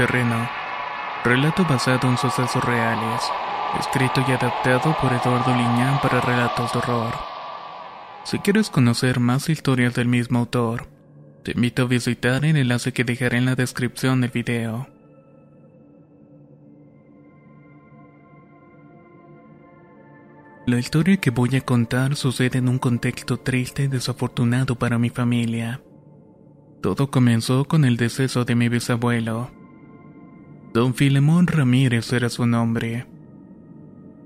Terreno. 0.00 0.48
Relato 1.24 1.62
basado 1.64 2.08
en 2.08 2.16
sucesos 2.16 2.64
reales. 2.64 3.20
Escrito 3.78 4.24
y 4.26 4.32
adaptado 4.32 4.96
por 4.98 5.12
Eduardo 5.12 5.54
Liñán 5.54 6.00
para 6.00 6.22
relatos 6.22 6.72
de 6.72 6.78
horror. 6.78 7.12
Si 8.24 8.38
quieres 8.38 8.70
conocer 8.70 9.20
más 9.20 9.50
historias 9.50 9.94
del 9.94 10.08
mismo 10.08 10.38
autor, 10.38 10.86
te 11.44 11.52
invito 11.52 11.82
a 11.82 11.84
visitar 11.84 12.46
el 12.46 12.56
enlace 12.56 12.94
que 12.94 13.04
dejaré 13.04 13.36
en 13.36 13.44
la 13.44 13.56
descripción 13.56 14.22
del 14.22 14.30
video. 14.30 14.88
La 20.66 20.78
historia 20.78 21.18
que 21.18 21.30
voy 21.30 21.56
a 21.56 21.60
contar 21.60 22.16
sucede 22.16 22.56
en 22.56 22.70
un 22.70 22.78
contexto 22.78 23.36
triste 23.36 23.82
y 23.82 23.88
desafortunado 23.88 24.76
para 24.76 24.98
mi 24.98 25.10
familia. 25.10 25.82
Todo 26.80 27.10
comenzó 27.10 27.66
con 27.66 27.84
el 27.84 27.98
deceso 27.98 28.46
de 28.46 28.54
mi 28.54 28.70
bisabuelo. 28.70 29.59
Don 30.72 30.94
Filemón 30.94 31.48
Ramírez 31.48 32.12
era 32.12 32.28
su 32.28 32.46
nombre. 32.46 33.04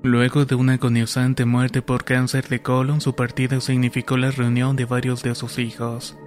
Luego 0.03 0.45
de 0.45 0.55
una 0.55 0.75
agonizante 0.75 1.47
muerte 1.47 1.81
por 1.81 2.05
cáncer 2.05 2.48
de 2.48 2.61
colon, 2.61 3.01
su 3.01 3.14
partida 3.14 3.62
significó 3.62 4.19
la 4.19 4.31
reunión 4.31 4.77
de 4.77 4.84
varios 4.84 5.23
de 5.23 5.34
sus 5.34 5.59
hijos. 5.59 6.19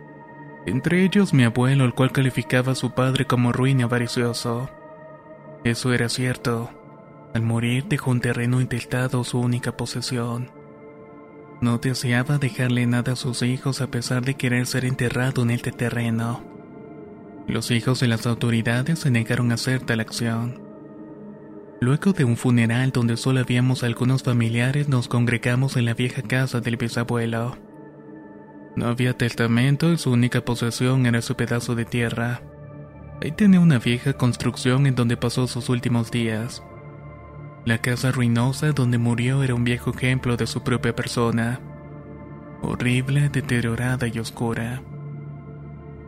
Entre 0.65 1.03
ellos 1.03 1.35
mi 1.35 1.43
abuelo, 1.43 1.85
el 1.85 1.93
cual 1.93 2.11
calificaba 2.11 2.71
a 2.71 2.75
su 2.75 2.95
padre 2.95 3.25
como 3.25 3.51
ruin 3.51 3.81
y 3.81 3.83
avaricioso. 3.83 4.71
Eso 5.63 5.93
era 5.93 6.09
cierto. 6.09 6.71
Al 7.35 7.43
morir 7.43 7.85
dejó 7.87 8.09
un 8.09 8.19
terreno 8.19 8.59
intestado 8.59 9.23
su 9.23 9.39
única 9.39 9.77
posesión. 9.77 10.49
No 11.61 11.77
deseaba 11.77 12.39
dejarle 12.39 12.87
nada 12.87 13.13
a 13.13 13.15
sus 13.15 13.43
hijos 13.43 13.81
a 13.81 13.91
pesar 13.91 14.25
de 14.25 14.33
querer 14.33 14.65
ser 14.65 14.83
enterrado 14.83 15.43
en 15.43 15.51
este 15.51 15.71
terreno. 15.71 16.56
Los 17.47 17.71
hijos 17.71 18.01
de 18.01 18.07
las 18.07 18.27
autoridades 18.27 18.99
se 18.99 19.09
negaron 19.09 19.51
a 19.51 19.53
hacer 19.53 19.81
tal 19.81 20.01
acción. 20.01 20.61
Luego 21.79 22.11
de 22.11 22.25
un 22.25 22.35
funeral 22.35 22.91
donde 22.91 23.15
solo 23.15 23.39
habíamos 23.39 23.83
algunos 23.83 24.21
familiares, 24.23 24.89
nos 24.89 25.07
congregamos 25.07 25.77
en 25.77 25.85
la 25.85 25.93
vieja 25.93 26.23
casa 26.23 26.59
del 26.59 26.75
bisabuelo. 26.75 27.57
No 28.75 28.87
había 28.87 29.17
testamento 29.17 29.93
y 29.93 29.97
su 29.97 30.11
única 30.11 30.41
posesión 30.41 31.05
era 31.05 31.21
su 31.21 31.35
pedazo 31.35 31.73
de 31.73 31.85
tierra. 31.85 32.41
Ahí 33.21 33.31
tenía 33.31 33.61
una 33.61 33.79
vieja 33.79 34.13
construcción 34.13 34.85
en 34.85 34.95
donde 34.95 35.15
pasó 35.15 35.47
sus 35.47 35.69
últimos 35.69 36.11
días. 36.11 36.61
La 37.63 37.77
casa 37.77 38.11
ruinosa 38.11 38.71
donde 38.73 38.97
murió 38.97 39.41
era 39.41 39.55
un 39.55 39.63
viejo 39.63 39.91
ejemplo 39.91 40.35
de 40.35 40.47
su 40.47 40.63
propia 40.63 40.95
persona. 40.95 41.61
Horrible, 42.61 43.29
deteriorada 43.29 44.07
y 44.07 44.19
oscura. 44.19 44.81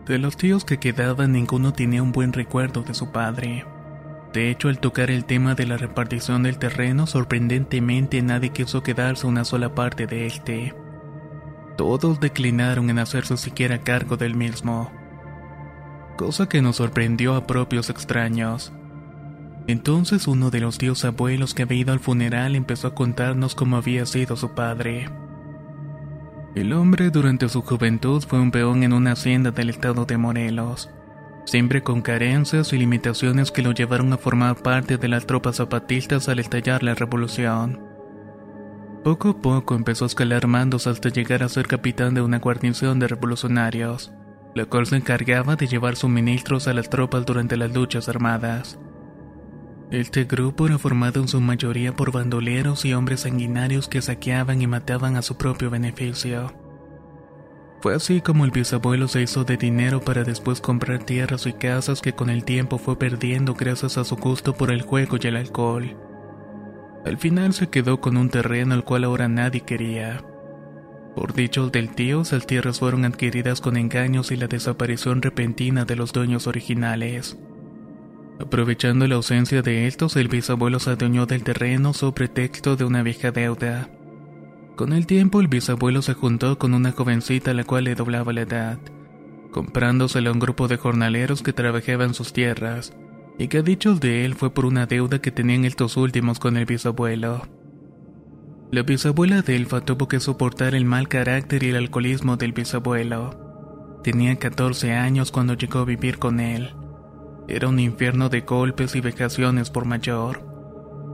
De 0.09 0.17
los 0.17 0.37
tíos 0.37 0.65
que 0.65 0.79
quedaban 0.79 1.33
ninguno 1.33 1.71
tenía 1.71 2.01
un 2.01 2.11
buen 2.11 2.33
recuerdo 2.33 2.81
de 2.81 2.95
su 2.95 3.11
padre. 3.11 3.67
De 4.33 4.49
hecho, 4.49 4.67
al 4.67 4.79
tocar 4.79 5.11
el 5.11 5.23
tema 5.23 5.53
de 5.53 5.67
la 5.67 5.77
repartición 5.77 6.41
del 6.41 6.57
terreno, 6.57 7.05
sorprendentemente 7.05 8.19
nadie 8.23 8.49
quiso 8.49 8.81
quedarse 8.81 9.27
una 9.27 9.45
sola 9.45 9.75
parte 9.75 10.07
de 10.07 10.25
este. 10.25 10.73
Todos 11.77 12.19
declinaron 12.19 12.89
en 12.89 12.97
hacerse 12.97 13.37
siquiera 13.37 13.83
cargo 13.83 14.17
del 14.17 14.33
mismo. 14.33 14.91
Cosa 16.17 16.49
que 16.49 16.63
nos 16.63 16.77
sorprendió 16.77 17.35
a 17.35 17.45
propios 17.45 17.91
extraños. 17.91 18.73
Entonces 19.67 20.27
uno 20.27 20.49
de 20.49 20.61
los 20.61 20.79
tíos 20.79 21.05
abuelos 21.05 21.53
que 21.53 21.61
había 21.61 21.81
ido 21.81 21.93
al 21.93 21.99
funeral 21.99 22.55
empezó 22.55 22.87
a 22.87 22.95
contarnos 22.95 23.53
cómo 23.53 23.77
había 23.77 24.07
sido 24.07 24.35
su 24.37 24.55
padre. 24.55 25.07
El 26.55 26.73
hombre 26.73 27.09
durante 27.09 27.47
su 27.49 27.61
juventud 27.61 28.23
fue 28.27 28.39
un 28.39 28.51
peón 28.51 28.83
en 28.83 28.93
una 28.93 29.11
hacienda 29.11 29.51
del 29.51 29.69
estado 29.69 30.05
de 30.05 30.17
Morelos 30.17 30.89
siempre 31.49 31.81
con 31.81 32.01
carencias 32.01 32.73
y 32.73 32.77
limitaciones 32.77 33.51
que 33.51 33.63
lo 33.63 33.71
llevaron 33.71 34.13
a 34.13 34.17
formar 34.17 34.55
parte 34.61 34.97
de 34.97 35.07
las 35.07 35.25
tropas 35.25 35.55
zapatistas 35.57 36.29
al 36.29 36.37
estallar 36.37 36.83
la 36.83 36.93
revolución. 36.93 37.81
Poco 39.03 39.29
a 39.29 39.41
poco 39.41 39.75
empezó 39.75 40.05
a 40.05 40.07
escalar 40.07 40.45
mandos 40.45 40.85
hasta 40.85 41.09
llegar 41.09 41.41
a 41.41 41.49
ser 41.49 41.67
capitán 41.67 42.13
de 42.13 42.21
una 42.21 42.37
guarnición 42.37 42.99
de 42.99 43.07
revolucionarios, 43.07 44.11
la 44.53 44.65
cual 44.65 44.85
se 44.85 44.97
encargaba 44.97 45.55
de 45.55 45.67
llevar 45.67 45.95
suministros 45.95 46.67
a 46.67 46.73
las 46.73 46.89
tropas 46.89 47.25
durante 47.25 47.57
las 47.57 47.73
luchas 47.73 48.09
armadas. 48.09 48.77
Este 49.91 50.25
grupo 50.25 50.67
era 50.67 50.77
formado 50.77 51.19
en 51.19 51.27
su 51.27 51.41
mayoría 51.41 51.95
por 51.95 52.11
bandoleros 52.11 52.85
y 52.85 52.93
hombres 52.93 53.21
sanguinarios 53.21 53.87
que 53.87 54.03
saqueaban 54.03 54.61
y 54.61 54.67
mataban 54.67 55.15
a 55.15 55.23
su 55.23 55.35
propio 55.35 55.71
beneficio. 55.71 56.53
Fue 57.81 57.95
así 57.95 58.21
como 58.21 58.45
el 58.45 58.51
bisabuelo 58.51 59.07
se 59.07 59.23
hizo 59.23 59.45
de 59.45 59.57
dinero 59.57 59.99
para 60.01 60.23
después 60.23 60.61
comprar 60.61 61.03
tierras 61.05 61.47
y 61.47 61.53
casas 61.53 62.01
que 62.01 62.13
con 62.13 62.29
el 62.29 62.43
tiempo 62.43 62.77
fue 62.77 62.99
perdiendo 62.99 63.55
gracias 63.55 63.97
a 63.97 64.03
su 64.03 64.15
gusto 64.15 64.53
por 64.53 64.69
el 64.69 64.83
juego 64.83 65.17
y 65.19 65.25
el 65.25 65.37
alcohol. 65.37 65.97
Al 67.03 67.17
final 67.17 67.53
se 67.53 67.69
quedó 67.69 67.99
con 67.99 68.15
un 68.15 68.29
terreno 68.29 68.75
al 68.75 68.83
cual 68.83 69.05
ahora 69.05 69.27
nadie 69.27 69.61
quería. 69.61 70.23
Por 71.15 71.33
dichos 71.33 71.71
del 71.71 71.95
tío, 71.95 72.21
esas 72.21 72.45
tierras 72.45 72.77
fueron 72.77 73.05
adquiridas 73.05 73.59
con 73.59 73.75
engaños 73.75 74.31
y 74.31 74.35
la 74.35 74.47
desaparición 74.47 75.23
repentina 75.23 75.85
de 75.85 75.95
los 75.95 76.13
dueños 76.13 76.45
originales. 76.45 77.39
Aprovechando 78.39 79.05
la 79.05 79.15
ausencia 79.15 79.61
de 79.61 79.85
estos, 79.85 80.15
el 80.15 80.29
bisabuelo 80.29 80.79
se 80.79 80.91
adueñó 80.91 81.25
del 81.25 81.43
terreno 81.43 81.93
sobre 81.93 82.27
pretexto 82.27 82.77
de 82.77 82.85
una 82.85 83.03
vieja 83.03 83.31
deuda. 83.31 83.89
Con 84.77 84.93
el 84.93 85.05
tiempo 85.07 85.41
el 85.41 85.49
bisabuelo 85.49 86.01
se 86.01 86.13
juntó 86.13 86.57
con 86.57 86.73
una 86.73 86.93
jovencita 86.93 87.51
a 87.51 87.53
la 87.53 87.65
cual 87.65 87.83
le 87.83 87.95
doblaba 87.95 88.31
la 88.31 88.41
edad, 88.41 88.79
comprándosela 89.51 90.29
a 90.29 90.33
un 90.33 90.39
grupo 90.39 90.69
de 90.69 90.77
jornaleros 90.77 91.43
que 91.43 91.51
trabajaban 91.51 92.13
sus 92.13 92.31
tierras, 92.31 92.93
y 93.37 93.49
que 93.49 93.57
a 93.57 93.61
dichos 93.61 93.99
de 93.99 94.23
él 94.23 94.35
fue 94.35 94.53
por 94.53 94.65
una 94.65 94.85
deuda 94.85 95.19
que 95.19 95.31
tenían 95.31 95.65
estos 95.65 95.97
últimos 95.97 96.39
con 96.39 96.55
el 96.55 96.65
bisabuelo. 96.65 97.41
La 98.71 98.83
bisabuela 98.83 99.41
de 99.41 99.65
tuvo 99.83 100.07
que 100.07 100.21
soportar 100.21 100.75
el 100.75 100.85
mal 100.85 101.09
carácter 101.09 101.63
y 101.63 101.69
el 101.69 101.75
alcoholismo 101.75 102.37
del 102.37 102.53
bisabuelo. 102.53 103.99
Tenía 104.01 104.37
14 104.37 104.93
años 104.93 105.31
cuando 105.31 105.55
llegó 105.55 105.79
a 105.79 105.85
vivir 105.85 106.19
con 106.19 106.39
él. 106.39 106.73
Era 107.49 107.67
un 107.67 107.79
infierno 107.79 108.29
de 108.29 108.41
golpes 108.41 108.95
y 108.95 109.01
vejaciones 109.01 109.71
por 109.71 109.85
mayor. 109.85 110.43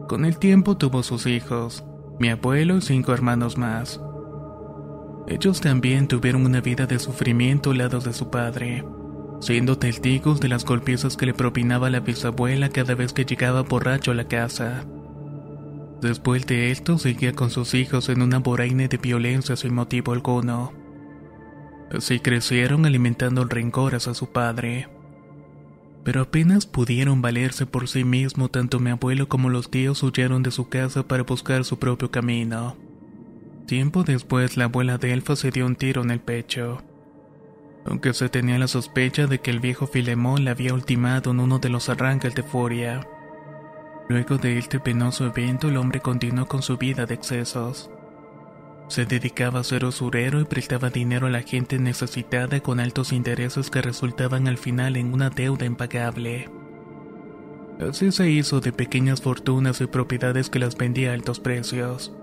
Con 0.09 0.25
el 0.25 0.38
tiempo 0.38 0.75
tuvo 0.75 1.01
sus 1.01 1.28
hijos, 1.28 1.85
mi 2.20 2.28
abuelo 2.28 2.76
y 2.76 2.82
cinco 2.82 3.14
hermanos 3.14 3.58
más. 3.58 4.02
Ellos 5.29 5.61
también 5.61 6.09
tuvieron 6.09 6.46
una 6.46 6.59
vida 6.59 6.87
de 6.87 6.99
sufrimiento 6.99 7.72
al 7.72 7.78
lado 7.78 8.02
de 8.02 8.11
su 8.11 8.29
padre, 8.32 8.84
siendo 9.40 9.78
testigos 9.78 10.41
de 10.41 10.49
las 10.49 10.66
golpizas 10.66 11.16
que 11.16 11.26
le 11.26 11.34
propinaba 11.34 11.90
la 11.90 12.02
bisabuela 12.02 12.67
cada 12.67 12.96
vez 12.96 13.14
que 13.14 13.23
llegaba 13.23 13.61
borracho 13.61 14.11
a 14.11 14.16
la 14.16 14.28
casa. 14.28 14.84
Después 16.02 16.46
de 16.47 16.70
esto, 16.70 16.97
seguía 16.97 17.31
con 17.31 17.49
sus 17.49 17.73
hijos 17.73 18.09
en 18.09 18.22
una 18.22 18.40
voraine 18.40 18.90
de 18.90 18.97
violencia 18.97 19.55
sin 19.55 19.73
motivo 19.73 20.11
alguno. 20.11 20.73
Así 21.91 22.20
crecieron 22.20 22.85
alimentando 22.85 23.41
el 23.41 23.49
rencor 23.49 23.96
hacia 23.96 24.14
su 24.14 24.34
padre 24.34 24.90
pero 26.05 26.22
apenas 26.22 26.67
pudieron 26.67 27.23
valerse 27.23 27.66
por 27.66 27.87
sí 27.87 28.03
mismo, 28.03 28.47
tanto 28.47 28.79
mi 28.79 28.91
abuelo 28.91 29.28
como 29.28 29.49
los 29.49 29.72
tíos 29.72 30.03
huyeron 30.03 30.43
de 30.43 30.52
su 30.52 30.69
casa 30.69 31.07
para 31.07 31.23
buscar 31.23 31.66
su 31.66 31.79
propio 31.79 32.11
camino. 32.11 32.78
Tiempo 33.66 34.03
después, 34.03 34.55
la 34.55 34.66
abuela 34.66 34.99
de 34.99 35.13
Elfa 35.13 35.35
se 35.35 35.49
dio 35.49 35.66
un 35.66 35.75
tiro 35.75 36.03
en 36.03 36.11
el 36.11 36.19
pecho. 36.19 36.84
Aunque 37.87 38.13
se 38.13 38.29
tenía 38.29 38.59
la 38.59 38.67
sospecha 38.67 39.25
de 39.25 39.40
que 39.40 39.49
el 39.49 39.59
viejo 39.59 39.87
Filemón 39.87 40.46
la 40.46 40.52
había 40.52 40.75
ultimado 40.75 41.31
en 41.31 41.40
uno 41.40 41.57
de 41.57 41.69
los 41.69 41.90
arranques 41.90 42.35
de 42.35 42.43
furia. 42.43 43.07
Luego 44.07 44.37
de 44.37 44.59
este 44.59 44.79
penoso 44.79 45.25
evento, 45.25 45.69
el 45.69 45.78
hombre 45.78 46.02
continuó 46.02 46.46
con 46.46 46.61
su 46.61 46.78
vida 46.78 47.07
de 47.07 47.16
excesos. 47.16 47.90
Se 48.87 49.05
dedicaba 49.05 49.61
a 49.61 49.64
ser 49.64 49.84
usurero 49.84 50.40
y 50.40 50.46
prestaba 50.46 50.90
dinero 50.90 51.28
a 51.28 51.32
la 51.32 51.41
gente 51.41 51.79
necesitada 51.79 52.59
con 52.59 52.79
altos 52.79 53.11
intereses 53.11 53.72
que 53.72 53.82
resultaban 53.82 54.47
al 54.47 54.58
final 54.58 54.96
en 54.96 55.14
una 55.14 55.29
deuda 55.29 55.66
impagable. 55.66 56.49
Así 57.79 58.11
se 58.11 58.29
hizo 58.29 58.61
de 58.61 58.72
pequeñas 58.72 59.22
fortunas 59.22 59.82
y 59.82 59.87
propiedades 59.87 60.49
que 60.49 60.59
las 60.59 60.78
vendía 60.78 61.11
a 61.11 61.14
altos 61.14 61.40
precios. 61.40 62.16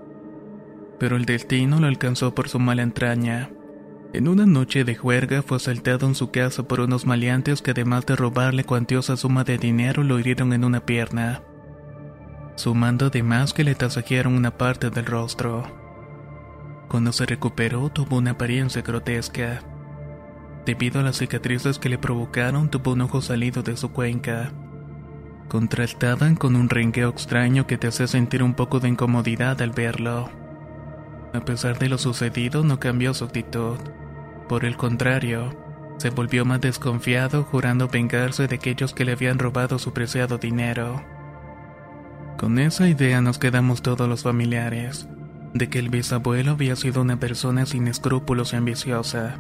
Pero 0.99 1.17
el 1.17 1.25
destino 1.25 1.81
lo 1.81 1.89
alcanzó 1.89 2.35
por 2.35 2.49
su 2.49 2.59
mala 2.59 2.83
entraña. 2.83 3.51
En 4.15 4.29
una 4.29 4.47
noche 4.47 4.85
de 4.85 4.95
juerga 4.95 5.43
fue 5.43 5.57
asaltado 5.57 6.07
en 6.07 6.15
su 6.15 6.31
casa 6.31 6.63
por 6.63 6.81
unos 6.81 7.07
maleantes 7.07 7.61
que 7.61 7.73
además 7.73 8.07
de 8.07 8.15
robarle 8.15 8.63
cuantiosa 8.63 9.17
suma 9.17 9.43
de 9.43 9.59
dinero 9.59 10.05
lo 10.05 10.19
hirieron 10.19 10.53
en 10.53 10.65
una 10.65 10.85
pierna, 10.85 11.43
sumando 12.55 13.07
además 13.07 13.55
que 13.55 13.65
le 13.65 13.75
tasajearon 13.75 14.35
una 14.35 14.57
parte 14.57 14.91
del 14.91 15.07
rostro. 15.07 15.82
Cuando 16.93 17.11
se 17.11 17.25
recuperó 17.25 17.89
tuvo 17.89 18.19
una 18.19 18.33
apariencia 18.33 18.83
grotesca. 18.83 19.63
Debido 20.67 21.01
a 21.01 21.03
las 21.03 21.17
cicatrices 21.17 21.79
que 21.79 21.89
le 21.89 21.97
provocaron 21.97 22.69
tuvo 22.69 22.93
un 22.93 23.01
ojo 23.01 23.23
salido 23.23 23.63
de 23.63 23.79
su 23.79 23.93
cuenca. 23.93 24.53
Contrastaban 25.49 26.37
con 26.37 26.55
un 26.55 26.69
rengueo 26.69 27.09
extraño 27.09 27.67
que 27.67 27.79
te 27.79 27.87
hace 27.87 28.07
sentir 28.07 28.43
un 28.43 28.53
poco 28.53 28.79
de 28.79 28.91
incomodidad 28.91 29.63
al 29.63 29.71
verlo. 29.71 30.29
A 31.33 31.41
pesar 31.41 31.79
de 31.79 31.89
lo 31.89 31.97
sucedido 31.97 32.63
no 32.63 32.79
cambió 32.79 33.15
su 33.15 33.25
actitud. 33.25 33.79
Por 34.47 34.67
el 34.67 34.77
contrario, 34.77 35.57
se 35.97 36.11
volvió 36.11 36.45
más 36.45 36.61
desconfiado 36.61 37.45
jurando 37.45 37.89
vengarse 37.89 38.49
de 38.49 38.57
aquellos 38.57 38.93
que 38.93 39.07
le 39.07 39.13
habían 39.13 39.39
robado 39.39 39.79
su 39.79 39.95
preciado 39.95 40.37
dinero. 40.37 41.03
Con 42.37 42.59
esa 42.59 42.87
idea 42.87 43.23
nos 43.23 43.39
quedamos 43.39 43.81
todos 43.81 44.07
los 44.07 44.25
familiares, 44.25 45.09
de 45.55 45.69
que 45.69 45.79
el 45.79 45.91
bisabuelo 45.91 46.53
había 46.53 46.77
sido 46.77 47.03
una 47.03 47.19
persona 47.19 47.67
sin 47.67 47.89
escrúpulos 47.89 48.53
y 48.53 48.57
ambiciosa. 48.57 49.39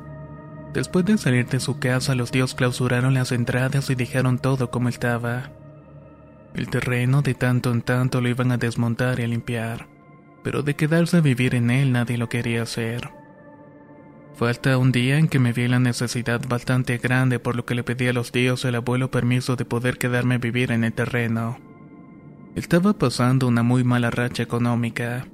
Después 0.72 1.04
de 1.04 1.18
salir 1.18 1.46
de 1.46 1.60
su 1.60 1.78
casa, 1.78 2.14
los 2.14 2.30
tíos 2.30 2.54
clausuraron 2.54 3.14
las 3.14 3.32
entradas 3.32 3.90
y 3.90 3.94
dejaron 3.94 4.38
todo 4.38 4.70
como 4.70 4.88
estaba. 4.88 5.50
El 6.54 6.68
terreno 6.68 7.22
de 7.22 7.34
tanto 7.34 7.70
en 7.72 7.82
tanto 7.82 8.20
lo 8.20 8.28
iban 8.28 8.52
a 8.52 8.58
desmontar 8.58 9.20
y 9.20 9.24
a 9.24 9.28
limpiar, 9.28 9.88
pero 10.42 10.62
de 10.62 10.76
quedarse 10.76 11.18
a 11.18 11.20
vivir 11.20 11.54
en 11.54 11.70
él 11.70 11.92
nadie 11.92 12.18
lo 12.18 12.28
quería 12.28 12.62
hacer. 12.62 13.10
Falta 14.34 14.78
un 14.78 14.92
día 14.92 15.18
en 15.18 15.28
que 15.28 15.38
me 15.38 15.52
vi 15.52 15.68
la 15.68 15.78
necesidad 15.78 16.40
bastante 16.48 16.98
grande 16.98 17.38
por 17.38 17.54
lo 17.54 17.66
que 17.66 17.74
le 17.74 17.84
pedí 17.84 18.08
a 18.08 18.12
los 18.12 18.32
y 18.34 18.48
al 18.48 18.74
abuelo 18.74 19.10
permiso 19.10 19.56
de 19.56 19.64
poder 19.64 19.98
quedarme 19.98 20.36
a 20.36 20.38
vivir 20.38 20.72
en 20.72 20.84
el 20.84 20.92
terreno. 20.92 21.58
Estaba 22.54 22.94
pasando 22.94 23.46
una 23.46 23.62
muy 23.62 23.84
mala 23.84 24.10
racha 24.10 24.42
económica. 24.42 25.26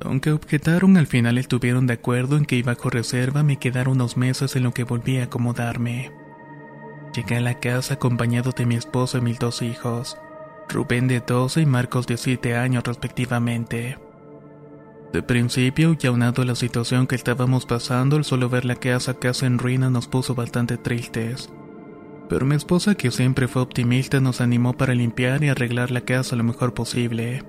Aunque 0.00 0.32
objetaron, 0.32 0.96
al 0.96 1.06
final 1.06 1.38
estuvieron 1.38 1.86
de 1.86 1.94
acuerdo 1.94 2.36
en 2.36 2.44
que 2.44 2.56
iba 2.56 2.74
bajo 2.74 2.90
reserva 2.90 3.42
me 3.42 3.58
quedaron 3.58 3.94
unos 3.94 4.16
meses 4.16 4.56
en 4.56 4.64
lo 4.64 4.72
que 4.72 4.84
volví 4.84 5.18
a 5.18 5.24
acomodarme. 5.24 6.12
Llegué 7.14 7.36
a 7.36 7.40
la 7.40 7.60
casa 7.60 7.94
acompañado 7.94 8.52
de 8.52 8.66
mi 8.66 8.74
esposo 8.74 9.18
y 9.18 9.20
mis 9.20 9.38
dos 9.38 9.62
hijos, 9.62 10.18
Rubén 10.68 11.06
de 11.06 11.20
12 11.20 11.60
y 11.60 11.66
Marcos 11.66 12.06
de 12.06 12.16
7 12.16 12.56
años 12.56 12.82
respectivamente. 12.84 13.98
De 15.12 15.22
principio, 15.22 15.96
y 16.00 16.06
aunado 16.08 16.42
a 16.42 16.44
la 16.44 16.56
situación 16.56 17.06
que 17.06 17.14
estábamos 17.14 17.66
pasando, 17.66 18.16
el 18.16 18.24
solo 18.24 18.48
ver 18.48 18.64
la 18.64 18.74
casa 18.74 19.14
casi 19.14 19.46
en 19.46 19.58
ruina 19.58 19.88
nos 19.90 20.08
puso 20.08 20.34
bastante 20.34 20.76
tristes. 20.76 21.50
Pero 22.28 22.44
mi 22.46 22.56
esposa, 22.56 22.96
que 22.96 23.12
siempre 23.12 23.46
fue 23.46 23.62
optimista, 23.62 24.18
nos 24.18 24.40
animó 24.40 24.76
para 24.76 24.94
limpiar 24.94 25.44
y 25.44 25.50
arreglar 25.50 25.92
la 25.92 26.00
casa 26.00 26.34
lo 26.34 26.42
mejor 26.42 26.74
posible. 26.74 27.44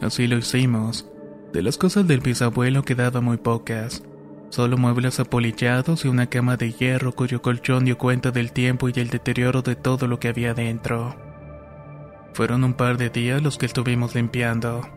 Así 0.00 0.26
lo 0.26 0.36
hicimos. 0.36 1.08
De 1.52 1.62
las 1.62 1.76
cosas 1.76 2.06
del 2.06 2.20
bisabuelo 2.20 2.82
quedaba 2.82 3.20
muy 3.20 3.36
pocas. 3.36 4.02
Solo 4.50 4.78
muebles 4.78 5.20
apolillados 5.20 6.04
y 6.04 6.08
una 6.08 6.28
cama 6.28 6.56
de 6.56 6.72
hierro 6.72 7.12
cuyo 7.12 7.42
colchón 7.42 7.84
dio 7.84 7.98
cuenta 7.98 8.30
del 8.30 8.52
tiempo 8.52 8.88
y 8.88 8.92
el 8.96 9.10
deterioro 9.10 9.62
de 9.62 9.76
todo 9.76 10.06
lo 10.06 10.18
que 10.18 10.28
había 10.28 10.54
dentro. 10.54 11.16
Fueron 12.32 12.64
un 12.64 12.74
par 12.74 12.96
de 12.96 13.10
días 13.10 13.42
los 13.42 13.58
que 13.58 13.66
estuvimos 13.66 14.14
limpiando. 14.14 14.88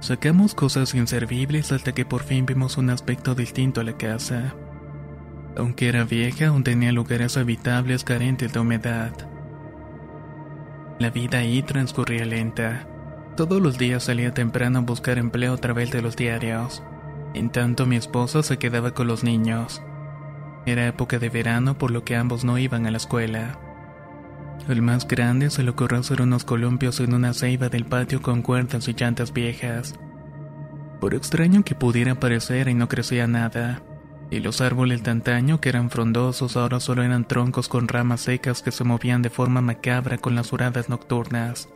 Sacamos 0.00 0.54
cosas 0.54 0.94
inservibles 0.94 1.72
hasta 1.72 1.92
que 1.92 2.04
por 2.04 2.22
fin 2.22 2.46
vimos 2.46 2.78
un 2.78 2.90
aspecto 2.90 3.34
distinto 3.34 3.80
a 3.80 3.84
la 3.84 3.96
casa. 3.96 4.54
Aunque 5.56 5.88
era 5.88 6.04
vieja, 6.04 6.48
aún 6.48 6.64
tenía 6.64 6.92
lugares 6.92 7.36
habitables 7.36 8.04
carentes 8.04 8.52
de 8.52 8.60
humedad. 8.60 9.12
La 10.98 11.10
vida 11.10 11.38
ahí 11.38 11.62
transcurría 11.62 12.24
lenta. 12.24 12.88
Todos 13.38 13.62
los 13.62 13.78
días 13.78 14.02
salía 14.02 14.34
temprano 14.34 14.80
a 14.80 14.82
buscar 14.82 15.16
empleo 15.16 15.54
a 15.54 15.58
través 15.58 15.92
de 15.92 16.02
los 16.02 16.16
diarios. 16.16 16.82
En 17.34 17.50
tanto 17.50 17.86
mi 17.86 17.94
esposa 17.94 18.42
se 18.42 18.58
quedaba 18.58 18.94
con 18.94 19.06
los 19.06 19.22
niños. 19.22 19.80
Era 20.66 20.88
época 20.88 21.20
de 21.20 21.28
verano 21.28 21.78
por 21.78 21.92
lo 21.92 22.02
que 22.02 22.16
ambos 22.16 22.42
no 22.42 22.58
iban 22.58 22.84
a 22.86 22.90
la 22.90 22.96
escuela. 22.96 23.60
El 24.68 24.82
más 24.82 25.06
grande 25.06 25.50
se 25.50 25.62
le 25.62 25.70
ocurrió 25.70 26.00
hacer 26.00 26.20
unos 26.20 26.42
columpios 26.42 26.98
en 26.98 27.14
una 27.14 27.32
ceiba 27.32 27.68
del 27.68 27.84
patio 27.84 28.22
con 28.22 28.42
cuerdas 28.42 28.88
y 28.88 28.94
llantas 28.94 29.32
viejas. 29.32 29.94
Por 31.00 31.14
extraño 31.14 31.62
que 31.62 31.76
pudiera 31.76 32.16
parecer 32.16 32.66
y 32.66 32.74
no 32.74 32.88
crecía 32.88 33.28
nada, 33.28 33.84
y 34.32 34.40
los 34.40 34.60
árboles 34.60 35.04
de 35.04 35.12
antaño 35.12 35.60
que 35.60 35.68
eran 35.68 35.90
frondosos 35.90 36.56
ahora 36.56 36.80
solo 36.80 37.04
eran 37.04 37.24
troncos 37.24 37.68
con 37.68 37.86
ramas 37.86 38.22
secas 38.22 38.62
que 38.62 38.72
se 38.72 38.82
movían 38.82 39.22
de 39.22 39.30
forma 39.30 39.60
macabra 39.60 40.18
con 40.18 40.34
las 40.34 40.52
huradas 40.52 40.88
nocturnas. 40.88 41.68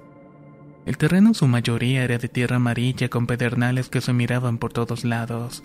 El 0.85 0.97
terreno 0.99 1.29
en 1.29 1.35
su 1.35 1.47
mayoría 1.47 2.03
era 2.03 2.19
de 2.19 2.29
tierra 2.29 2.57
amarilla 2.57 3.09
con 3.09 3.27
pedernales 3.27 3.89
que 3.89 4.01
se 4.01 4.13
miraban 4.13 4.59
por 4.59 4.73
todos 4.73 5.05
lados. 5.05 5.63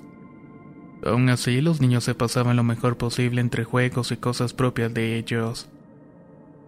Aún 1.04 1.30
así, 1.30 1.62
los 1.62 1.82
niños 1.82 2.04
se 2.04 2.16
pasaban 2.16 2.56
lo 2.56 2.64
mejor 2.64 2.98
posible 2.98 3.42
entre 3.42 3.64
juegos 3.64 4.12
y 4.12 4.18
cosas 4.18 4.54
propias 4.54 4.94
de 4.94 5.18
ellos. 5.18 5.70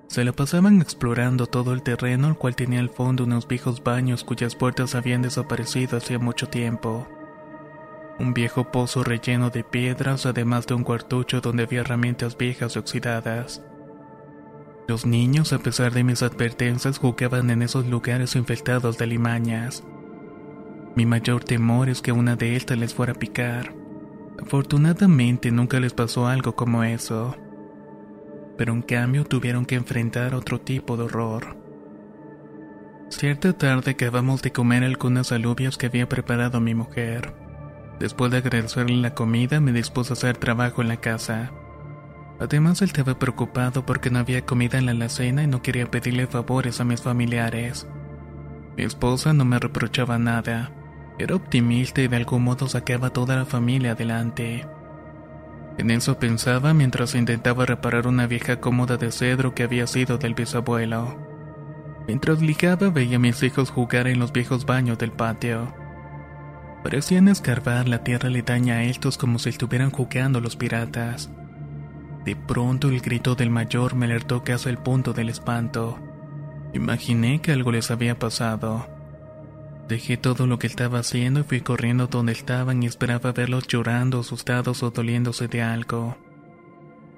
Se 0.08 0.24
la 0.24 0.34
pasaban 0.34 0.82
explorando 0.82 1.46
todo 1.46 1.74
el 1.74 1.84
terreno, 1.84 2.28
el 2.28 2.36
cual 2.36 2.56
tenía 2.56 2.80
al 2.80 2.90
fondo 2.90 3.26
unos 3.26 3.48
viejos 3.48 3.84
baños 3.84 4.24
cuyas 4.24 4.56
puertas 4.56 4.96
habían 4.96 5.22
desaparecido 5.22 5.98
hacía 5.98 6.18
mucho 6.18 6.48
tiempo. 6.48 7.08
Un 8.18 8.34
viejo 8.34 8.72
pozo 8.72 9.04
relleno 9.04 9.52
de 9.52 9.64
piedras, 9.64 10.26
además 10.26 10.66
de 10.66 10.74
un 10.74 10.84
cuartucho 10.84 11.42
donde 11.42 11.64
había 11.64 11.82
herramientas 11.82 12.36
viejas 12.36 12.76
y 12.76 12.80
oxidadas. 12.80 13.62
Los 14.90 15.06
niños, 15.06 15.54
a 15.54 15.60
pesar 15.60 15.94
de 15.94 16.04
mis 16.04 16.22
advertencias, 16.22 16.98
jugaban 16.98 17.50
en 17.50 17.62
esos 17.62 17.86
lugares 17.88 18.36
infectados 18.36 18.98
de 18.98 19.08
limañas. 19.08 19.86
Mi 20.96 21.06
mayor 21.06 21.46
temor 21.46 21.88
es 21.88 22.02
que 22.02 22.12
una 22.12 22.36
de 22.36 22.58
estas 22.58 22.78
les 22.78 22.94
fuera 22.94 23.14
a 23.14 23.16
picar. 23.16 23.74
Afortunadamente 24.42 25.52
nunca 25.52 25.80
les 25.80 25.94
pasó 25.94 26.28
algo 26.28 26.56
como 26.56 26.84
eso 26.84 27.38
pero 28.60 28.74
en 28.74 28.82
cambio 28.82 29.24
tuvieron 29.24 29.66
que 29.66 29.76
enfrentar 29.76 30.36
otro 30.36 30.60
tipo 30.60 30.98
de 30.98 31.04
horror. 31.04 31.56
Cierta 33.08 33.54
tarde 33.54 33.92
acabamos 33.92 34.42
de 34.42 34.52
comer 34.52 34.84
algunas 34.84 35.32
alubias 35.32 35.78
que 35.78 35.86
había 35.86 36.10
preparado 36.10 36.60
mi 36.60 36.76
mujer. 36.76 37.34
Después 38.02 38.32
de 38.32 38.40
agradecerle 38.40 38.98
la 38.98 39.16
comida, 39.16 39.62
me 39.62 39.72
dispuso 39.72 40.12
a 40.12 40.18
hacer 40.18 40.36
trabajo 40.36 40.82
en 40.82 40.90
la 40.90 40.98
casa. 40.98 41.54
Además, 42.40 42.82
él 42.82 42.88
estaba 42.88 43.20
preocupado 43.20 43.86
porque 43.86 44.10
no 44.10 44.20
había 44.20 44.46
comida 44.46 44.78
en 44.78 44.86
la 44.86 44.92
alacena 44.92 45.44
y 45.44 45.48
no 45.48 45.62
quería 45.62 45.92
pedirle 45.92 46.28
favores 46.28 46.80
a 46.80 46.86
mis 46.86 47.02
familiares. 47.02 47.88
Mi 48.78 48.84
esposa 48.84 49.34
no 49.34 49.44
me 49.44 49.60
reprochaba 49.60 50.18
nada. 50.18 50.72
Era 51.18 51.36
optimista 51.36 52.02
y 52.02 52.08
de 52.08 52.16
algún 52.16 52.44
modo 52.44 52.70
sacaba 52.70 53.10
toda 53.10 53.36
la 53.36 53.46
familia 53.46 53.92
adelante. 53.92 54.66
En 55.78 55.92
eso 55.92 56.18
pensaba 56.18 56.74
mientras 56.74 57.14
intentaba 57.14 57.66
reparar 57.66 58.08
una 58.08 58.26
vieja 58.26 58.62
cómoda 58.62 58.96
de 58.96 59.12
cedro 59.12 59.54
que 59.54 59.64
había 59.64 59.86
sido 59.86 60.18
del 60.18 60.34
bisabuelo. 60.34 61.18
Mientras 62.08 62.42
ligaba 62.42 62.90
veía 62.90 63.18
a 63.18 63.20
mis 63.20 63.44
hijos 63.44 63.70
jugar 63.70 64.08
en 64.08 64.20
los 64.20 64.32
viejos 64.32 64.66
baños 64.66 64.98
del 64.98 65.12
patio. 65.12 65.74
Parecían 66.84 67.28
escarbar 67.28 67.88
la 67.90 68.04
tierra 68.04 68.30
ledaña 68.30 68.76
a 68.76 68.84
estos 68.84 69.18
como 69.18 69.40
si 69.40 69.50
estuvieran 69.50 69.92
jugando 69.92 70.40
los 70.40 70.56
piratas. 70.56 71.30
De 72.30 72.36
pronto 72.36 72.90
el 72.90 73.02
grito 73.02 73.34
del 73.34 73.50
mayor 73.50 73.96
me 73.96 74.06
alertó 74.06 74.44
casi 74.44 74.70
al 74.70 74.78
punto 74.78 75.14
del 75.14 75.30
espanto. 75.30 75.98
Imaginé 76.76 77.42
que 77.42 77.52
algo 77.52 77.72
les 77.72 77.90
había 77.90 78.20
pasado. 78.20 78.88
Dejé 79.88 80.16
todo 80.16 80.46
lo 80.46 80.60
que 80.60 80.68
estaba 80.68 81.00
haciendo 81.00 81.40
y 81.40 81.44
fui 81.44 81.62
corriendo 81.62 82.06
donde 82.06 82.34
estaban 82.34 82.84
y 82.84 82.86
esperaba 82.86 83.32
verlos 83.32 83.66
llorando, 83.68 84.20
asustados 84.20 84.84
o 84.84 84.92
doliéndose 84.92 85.48
de 85.48 85.64
algo. 85.64 86.20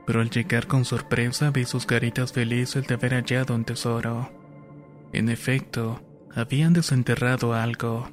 Pero 0.07 0.21
al 0.21 0.29
llegar 0.29 0.67
con 0.67 0.85
sorpresa 0.85 1.51
vi 1.51 1.65
sus 1.65 1.85
caritas 1.85 2.31
felices 2.31 2.87
de 2.87 2.93
haber 2.93 3.13
hallado 3.13 3.53
un 3.53 3.65
tesoro. 3.65 4.31
En 5.11 5.27
efecto, 5.27 6.01
habían 6.33 6.71
desenterrado 6.71 7.53
algo. 7.53 8.09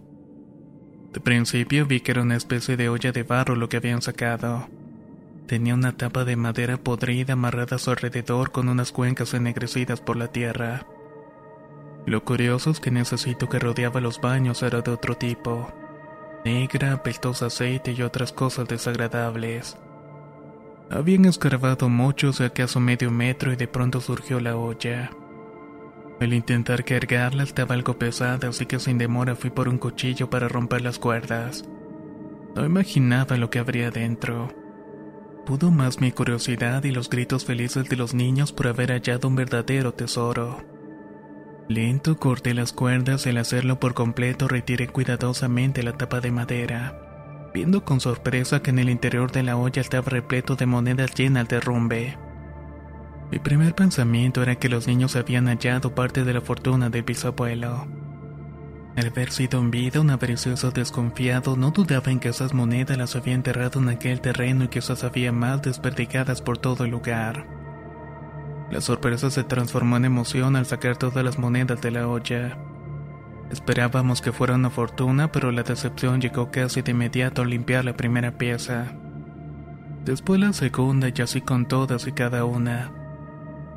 De 1.12 1.21
principio 1.21 1.87
vi 1.87 2.00
que 2.00 2.11
era 2.11 2.23
una 2.23 2.35
especie 2.35 2.76
de 2.76 2.88
olla 2.88 3.12
de 3.12 3.23
barro 3.23 3.55
lo 3.55 3.69
que 3.69 3.76
habían 3.76 4.02
sacado. 4.02 4.69
Tenía 5.49 5.73
una 5.73 5.97
tapa 5.97 6.26
de 6.26 6.37
madera 6.37 6.76
podrida 6.76 7.33
amarrada 7.33 7.76
a 7.76 7.78
su 7.78 7.90
alrededor 7.90 8.50
con 8.50 8.69
unas 8.69 8.93
cuencas 8.93 9.33
ennegrecidas 9.33 9.99
por 9.99 10.19
la 10.19 10.28
tierra. 10.28 10.87
Lo 12.05 12.23
curioso 12.23 12.71
es 12.71 12.81
que 12.81 12.90
en 12.90 12.99
ese 12.99 13.17
sitio 13.17 13.49
que 13.49 13.59
rodeaba 13.59 14.02
los 14.02 14.21
baños 14.21 14.62
era 14.62 14.83
de 14.83 14.90
otro 14.90 15.17
tipo. 15.17 15.73
Negra, 16.45 16.93
apestosa 16.93 17.47
aceite 17.47 17.93
y 17.93 18.02
otras 18.02 18.31
cosas 18.31 18.69
desagradables. 18.69 19.78
Habían 20.90 21.25
escarbado 21.25 21.88
mucho, 21.88 22.31
de 22.33 22.45
acaso 22.45 22.78
medio 22.78 23.11
metro, 23.11 23.50
y 23.50 23.57
de 23.57 23.69
pronto 23.69 24.02
surgió 24.02 24.40
la 24.40 24.55
olla. 24.55 25.11
Al 26.21 26.35
intentar 26.35 26.85
cargarla 26.85 27.45
estaba 27.45 27.75
algo 27.75 27.99
pesada, 27.99 28.49
así 28.49 28.67
que 28.67 28.78
sin 28.78 28.99
demora 28.99 29.35
fui 29.35 29.49
por 29.49 29.71
un 29.71 29.78
cuchillo 29.78 30.28
para 30.28 30.47
romper 30.47 30.83
las 30.83 30.99
cuerdas. 30.99 31.64
No 32.55 32.67
imaginaba 32.67 33.38
lo 33.38 33.49
que 33.49 33.61
habría 33.61 33.90
dentro. 33.90 34.67
Pudo 35.49 35.71
más 35.71 35.99
mi 35.99 36.12
curiosidad 36.12 36.85
y 36.85 36.90
los 36.90 37.09
gritos 37.09 37.47
felices 37.47 37.88
de 37.88 37.97
los 37.97 38.12
niños 38.12 38.52
por 38.52 38.69
haber 38.69 38.90
hallado 38.90 39.28
un 39.28 39.35
verdadero 39.35 39.95
tesoro. 39.95 40.62
Lento 41.71 42.19
corté 42.19 42.52
las 42.52 42.75
cuerdas 42.75 43.25
y 43.25 43.31
al 43.31 43.38
hacerlo 43.38 43.81
por 43.81 43.95
completo 43.95 44.47
retiré 44.47 44.88
cuidadosamente 44.88 45.83
la 45.83 45.95
tapa 45.95 46.21
de 46.21 46.33
madera, 46.33 47.50
viendo 47.55 47.83
con 47.83 47.99
sorpresa 47.99 48.61
que 48.61 48.69
en 48.69 48.78
el 48.78 48.90
interior 48.90 49.33
de 49.33 49.43
la 49.43 49.57
olla 49.57 49.81
estaba 49.81 50.11
repleto 50.11 50.55
de 50.55 50.67
monedas 50.67 51.14
llenas 51.14 51.49
de 51.49 51.61
rumbe. 51.61 52.19
Mi 53.31 53.38
primer 53.38 53.75
pensamiento 53.75 54.43
era 54.43 54.57
que 54.57 54.69
los 54.69 54.87
niños 54.87 55.17
habían 55.17 55.47
hallado 55.47 55.95
parte 55.95 56.25
de 56.25 56.35
la 56.35 56.43
fortuna 56.43 56.90
del 56.90 57.05
bisabuelo. 57.05 57.87
Al 58.99 59.07
haber 59.07 59.31
sido 59.31 59.61
en 59.61 59.71
vida 59.71 60.00
un 60.00 60.11
avaricioso 60.11 60.73
desconfiado, 60.73 61.57
no 61.57 61.71
dudaba 61.71 62.11
en 62.11 62.19
que 62.19 62.31
esas 62.31 62.52
monedas 62.52 62.99
las 62.99 63.14
había 63.14 63.35
enterrado 63.35 63.78
en 63.78 63.90
aquel 63.90 64.21
terreno 64.21 64.64
y 64.64 64.69
que 64.69 64.81
esas 64.81 65.05
había 65.05 65.31
más 65.31 65.62
desperdigadas 65.62 66.43
por 66.43 66.59
todo 66.59 66.83
el 66.83 66.90
lugar. 66.90 67.47
La 68.73 68.81
sorpresa 68.81 69.31
se 69.31 69.45
transformó 69.45 69.99
en 69.99 70.07
emoción 70.07 70.57
al 70.57 70.67
sacar 70.67 70.97
todas 70.97 71.25
las 71.25 71.38
monedas 71.38 71.81
de 71.81 71.93
la 71.93 72.09
olla. 72.09 72.59
Esperábamos 73.52 74.21
que 74.21 74.33
fuera 74.33 74.57
una 74.57 74.69
fortuna, 74.69 75.31
pero 75.31 75.52
la 75.52 75.62
decepción 75.62 76.21
llegó 76.21 76.50
casi 76.50 76.83
de 76.83 76.90
inmediato 76.90 77.43
al 77.43 77.50
limpiar 77.50 77.85
la 77.85 77.97
primera 77.97 78.37
pieza. 78.37 78.97
Después 80.05 80.40
la 80.40 80.52
segunda 80.52 81.09
y 81.09 81.23
así 81.23 81.40
con 81.40 81.69
todas 81.69 82.05
y 82.09 82.11
cada 82.11 82.45
una. 82.45 82.90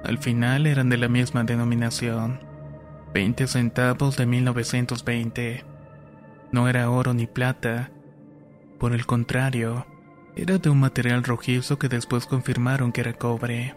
Al 0.04 0.18
final 0.18 0.66
eran 0.66 0.90
de 0.90 0.98
la 0.98 1.10
misma 1.10 1.44
denominación. 1.44 2.51
20 3.14 3.48
centavos 3.48 4.16
de 4.16 4.26
1920. 4.26 5.66
No 6.52 6.70
era 6.70 6.90
oro 6.90 7.14
ni 7.14 7.28
plata. 7.28 7.92
Por 8.80 8.94
el 8.94 9.06
contrario, 9.06 9.86
era 10.36 10.58
de 10.58 10.70
un 10.70 10.80
material 10.80 11.24
rojizo 11.24 11.78
que 11.78 11.90
después 11.90 12.26
confirmaron 12.26 12.94
que 12.94 13.02
era 13.02 13.14
cobre. 13.14 13.76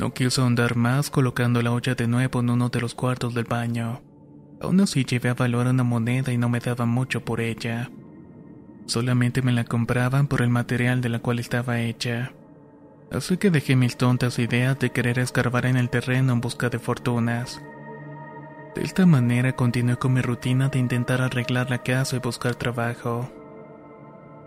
No 0.00 0.12
quiso 0.14 0.42
ahondar 0.42 0.74
más 0.74 1.10
colocando 1.10 1.62
la 1.62 1.72
olla 1.72 1.94
de 1.94 2.08
nuevo 2.08 2.40
en 2.40 2.50
uno 2.50 2.68
de 2.68 2.80
los 2.80 2.94
cuartos 2.94 3.34
del 3.34 3.44
baño. 3.44 4.02
Aún 4.60 4.80
así 4.80 5.04
llevé 5.04 5.28
a 5.28 5.34
valor 5.34 5.68
una 5.68 5.84
moneda 5.84 6.32
y 6.32 6.38
no 6.38 6.48
me 6.48 6.58
daban 6.58 6.88
mucho 6.88 7.24
por 7.24 7.40
ella. 7.40 7.90
Solamente 8.86 9.42
me 9.42 9.52
la 9.52 9.64
compraban 9.64 10.26
por 10.26 10.42
el 10.42 10.48
material 10.48 11.00
de 11.00 11.08
la 11.08 11.20
cual 11.20 11.38
estaba 11.38 11.80
hecha. 11.80 12.32
Así 13.12 13.36
que 13.36 13.50
dejé 13.50 13.76
mis 13.76 13.96
tontas 13.96 14.38
ideas 14.38 14.78
de 14.78 14.90
querer 14.90 15.20
escarbar 15.20 15.66
en 15.66 15.76
el 15.76 15.88
terreno 15.88 16.32
en 16.32 16.40
busca 16.40 16.68
de 16.68 16.78
fortunas. 16.78 17.62
De 18.78 18.84
esta 18.84 19.06
manera 19.06 19.56
continué 19.56 19.96
con 19.96 20.12
mi 20.12 20.20
rutina 20.20 20.68
de 20.68 20.78
intentar 20.78 21.20
arreglar 21.20 21.68
la 21.68 21.78
casa 21.82 22.14
y 22.14 22.20
buscar 22.20 22.54
trabajo. 22.54 23.28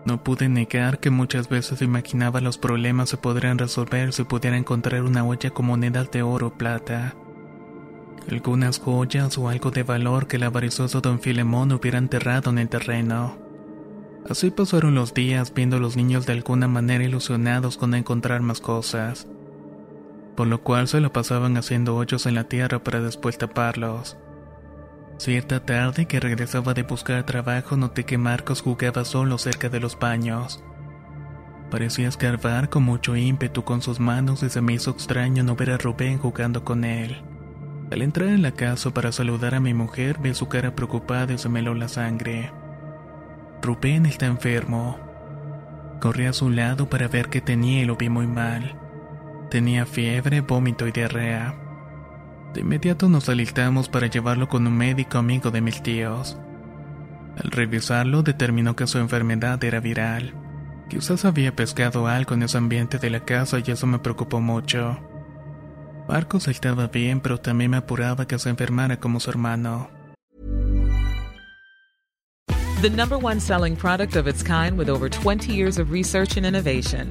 No 0.06 0.24
pude 0.24 0.48
negar 0.48 1.00
que 1.00 1.10
muchas 1.10 1.50
veces 1.50 1.82
imaginaba 1.82 2.40
los 2.40 2.56
problemas 2.56 3.10
se 3.10 3.18
podrían 3.18 3.58
resolver 3.58 4.14
si 4.14 4.24
pudiera 4.24 4.56
encontrar 4.56 5.02
una 5.02 5.22
olla 5.22 5.50
con 5.50 5.66
monedas 5.66 6.10
de 6.10 6.22
oro 6.22 6.46
o 6.46 6.54
plata. 6.54 7.14
Algunas 8.30 8.78
joyas 8.78 9.36
o 9.36 9.50
algo 9.50 9.70
de 9.70 9.82
valor 9.82 10.26
que 10.26 10.36
el 10.36 10.44
avaricioso 10.44 11.02
don 11.02 11.20
Filemón 11.20 11.70
hubiera 11.70 11.98
enterrado 11.98 12.48
en 12.52 12.58
el 12.58 12.70
terreno. 12.70 13.36
Así 14.26 14.50
pasaron 14.50 14.94
los 14.94 15.12
días 15.12 15.52
viendo 15.52 15.76
a 15.76 15.80
los 15.80 15.94
niños 15.94 16.24
de 16.24 16.32
alguna 16.32 16.68
manera 16.68 17.04
ilusionados 17.04 17.76
con 17.76 17.92
encontrar 17.92 18.40
más 18.40 18.62
cosas, 18.62 19.26
por 20.36 20.46
lo 20.46 20.62
cual 20.62 20.88
se 20.88 21.00
lo 21.00 21.12
pasaban 21.12 21.56
haciendo 21.56 21.96
hoyos 21.96 22.26
en 22.26 22.34
la 22.34 22.44
tierra 22.44 22.82
para 22.82 23.00
después 23.00 23.38
taparlos. 23.38 24.16
Cierta 25.18 25.64
tarde 25.64 26.06
que 26.06 26.20
regresaba 26.20 26.74
de 26.74 26.82
buscar 26.82 27.24
trabajo 27.24 27.76
noté 27.76 28.04
que 28.04 28.18
Marcos 28.18 28.62
jugaba 28.62 29.04
solo 29.04 29.38
cerca 29.38 29.68
de 29.68 29.78
los 29.78 29.98
baños. 29.98 30.64
Parecía 31.70 32.08
escarbar 32.08 32.68
con 32.68 32.82
mucho 32.82 33.16
ímpetu 33.16 33.64
con 33.64 33.82
sus 33.82 34.00
manos 34.00 34.42
y 34.42 34.50
se 34.50 34.60
me 34.60 34.72
hizo 34.74 34.90
extraño 34.90 35.42
no 35.42 35.54
ver 35.54 35.70
a 35.70 35.78
Rubén 35.78 36.18
jugando 36.18 36.64
con 36.64 36.84
él. 36.84 37.22
Al 37.90 38.02
entrar 38.02 38.30
en 38.30 38.42
la 38.42 38.52
casa 38.52 38.92
para 38.92 39.12
saludar 39.12 39.54
a 39.54 39.60
mi 39.60 39.74
mujer 39.74 40.18
vi 40.18 40.34
su 40.34 40.48
cara 40.48 40.74
preocupada 40.74 41.32
y 41.32 41.38
se 41.38 41.48
me 41.48 41.60
heló 41.60 41.74
la 41.74 41.88
sangre. 41.88 42.50
Rubén 43.62 44.06
está 44.06 44.26
enfermo. 44.26 44.98
Corrí 46.00 46.26
a 46.26 46.32
su 46.32 46.50
lado 46.50 46.90
para 46.90 47.06
ver 47.06 47.28
qué 47.28 47.40
tenía 47.40 47.82
y 47.82 47.84
lo 47.84 47.96
vi 47.96 48.08
muy 48.08 48.26
mal. 48.26 48.81
Tenía 49.52 49.84
fiebre, 49.84 50.40
vómito 50.40 50.86
y 50.86 50.92
diarrea. 50.92 51.54
De 52.54 52.62
inmediato 52.62 53.10
nos 53.10 53.28
alistamos 53.28 53.90
para 53.90 54.06
llevarlo 54.06 54.48
con 54.48 54.66
un 54.66 54.74
médico 54.74 55.18
amigo 55.18 55.50
de 55.50 55.60
mis 55.60 55.82
tíos. 55.82 56.38
Al 57.36 57.50
revisarlo 57.50 58.22
determinó 58.22 58.74
que 58.74 58.86
su 58.86 58.96
enfermedad 58.96 59.62
era 59.62 59.78
viral. 59.78 60.32
Quizás 60.88 61.26
había 61.26 61.54
pescado 61.54 62.06
algo 62.06 62.32
en 62.32 62.44
ese 62.44 62.56
ambiente 62.56 62.96
de 62.96 63.10
la 63.10 63.26
casa 63.26 63.58
y 63.58 63.70
eso 63.70 63.86
me 63.86 63.98
preocupó 63.98 64.40
mucho. 64.40 64.98
Marcos 66.08 66.48
estaba 66.48 66.86
bien, 66.86 67.20
pero 67.20 67.36
también 67.36 67.72
me 67.72 67.76
apuraba 67.76 68.26
que 68.26 68.38
se 68.38 68.48
enfermara 68.48 69.00
como 69.00 69.20
su 69.20 69.28
hermano. 69.28 69.90
The 72.80 72.88
number 72.88 73.18
one 73.18 73.38
selling 73.38 73.76
product 73.76 74.16
of 74.16 74.26
its 74.26 74.42
kind 74.42 74.78
with 74.78 74.88
over 74.88 75.10
20 75.10 75.52
years 75.52 75.78
of 75.78 75.90
research 75.90 76.38
and 76.38 76.46
innovation. 76.46 77.10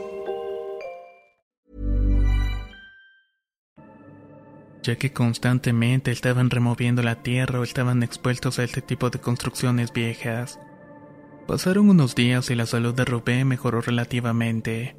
Ya 4.83 4.95
que 4.95 5.13
constantemente 5.13 6.11
estaban 6.11 6.49
removiendo 6.49 7.03
la 7.03 7.21
tierra 7.21 7.59
o 7.59 7.63
estaban 7.63 8.01
expuestos 8.03 8.57
a 8.57 8.63
este 8.63 8.81
tipo 8.81 9.09
de 9.09 9.19
construcciones 9.19 9.93
viejas. 9.93 10.59
Pasaron 11.47 11.89
unos 11.89 12.15
días 12.15 12.49
y 12.49 12.55
la 12.55 12.65
salud 12.65 12.93
de 12.93 13.05
Rubén 13.05 13.47
mejoró 13.47 13.81
relativamente. 13.81 14.95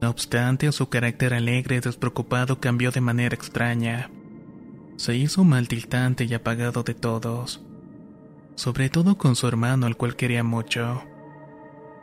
No 0.00 0.10
obstante, 0.10 0.72
su 0.72 0.88
carácter 0.88 1.34
alegre 1.34 1.76
y 1.76 1.80
despreocupado 1.80 2.60
cambió 2.60 2.90
de 2.90 3.00
manera 3.00 3.34
extraña. 3.34 4.10
Se 4.96 5.16
hizo 5.16 5.44
mal 5.44 5.68
y 6.18 6.34
apagado 6.34 6.82
de 6.82 6.94
todos. 6.94 7.64
sobre 8.54 8.90
todo 8.90 9.16
con 9.16 9.36
su 9.36 9.48
hermano 9.48 9.86
al 9.86 9.96
cual 9.96 10.16
quería 10.16 10.44
mucho. 10.44 11.02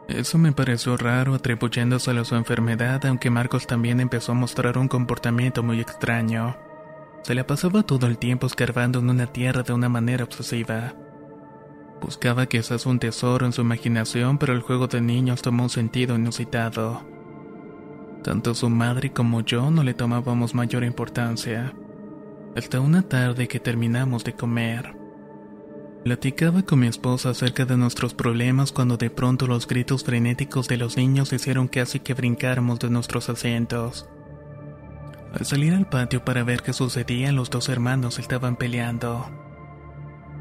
Eso 0.07 0.37
me 0.39 0.51
pareció 0.51 0.97
raro 0.97 1.35
atribuyéndose 1.35 2.11
a 2.11 2.23
su 2.23 2.35
enfermedad, 2.35 3.05
aunque 3.05 3.29
Marcos 3.29 3.67
también 3.67 3.99
empezó 3.99 4.31
a 4.31 4.35
mostrar 4.35 4.77
un 4.79 4.87
comportamiento 4.87 5.61
muy 5.61 5.79
extraño. 5.81 6.57
Se 7.23 7.35
le 7.35 7.43
pasaba 7.43 7.83
todo 7.83 8.07
el 8.07 8.17
tiempo 8.17 8.47
escarbando 8.47 8.99
en 8.99 9.09
una 9.09 9.27
tierra 9.27 9.63
de 9.63 9.73
una 9.73 9.89
manera 9.89 10.23
obsesiva. 10.23 10.95
Buscaba 12.01 12.45
quizás 12.45 12.85
un 12.85 12.99
tesoro 12.99 13.45
en 13.45 13.53
su 13.53 13.61
imaginación, 13.61 14.37
pero 14.37 14.53
el 14.53 14.61
juego 14.61 14.87
de 14.87 15.01
niños 15.01 15.41
tomó 15.41 15.63
un 15.63 15.69
sentido 15.69 16.15
inusitado. 16.15 17.01
Tanto 18.23 18.53
su 18.55 18.69
madre 18.69 19.11
como 19.11 19.41
yo 19.41 19.71
no 19.71 19.83
le 19.83 19.93
tomábamos 19.93 20.53
mayor 20.53 20.83
importancia. 20.83 21.73
Hasta 22.55 22.79
una 22.79 23.01
tarde 23.01 23.47
que 23.47 23.59
terminamos 23.59 24.23
de 24.23 24.33
comer. 24.33 24.95
Platicaba 26.03 26.63
con 26.63 26.79
mi 26.79 26.87
esposa 26.87 27.31
acerca 27.31 27.65
de 27.65 27.77
nuestros 27.77 28.13
problemas 28.13 28.71
cuando 28.71 28.97
de 28.97 29.09
pronto 29.09 29.47
los 29.47 29.67
gritos 29.67 30.03
frenéticos 30.03 30.67
de 30.67 30.77
los 30.77 30.97
niños 30.97 31.33
hicieron 31.33 31.67
casi 31.67 31.99
que 31.99 32.13
brincáramos 32.13 32.79
de 32.79 32.89
nuestros 32.89 33.29
asientos. 33.29 34.07
Al 35.33 35.45
salir 35.45 35.73
al 35.73 35.87
patio 35.87 36.23
para 36.23 36.43
ver 36.43 36.61
qué 36.61 36.73
sucedía, 36.73 37.31
los 37.31 37.49
dos 37.49 37.69
hermanos 37.69 38.19
estaban 38.19 38.55
peleando. 38.55 39.29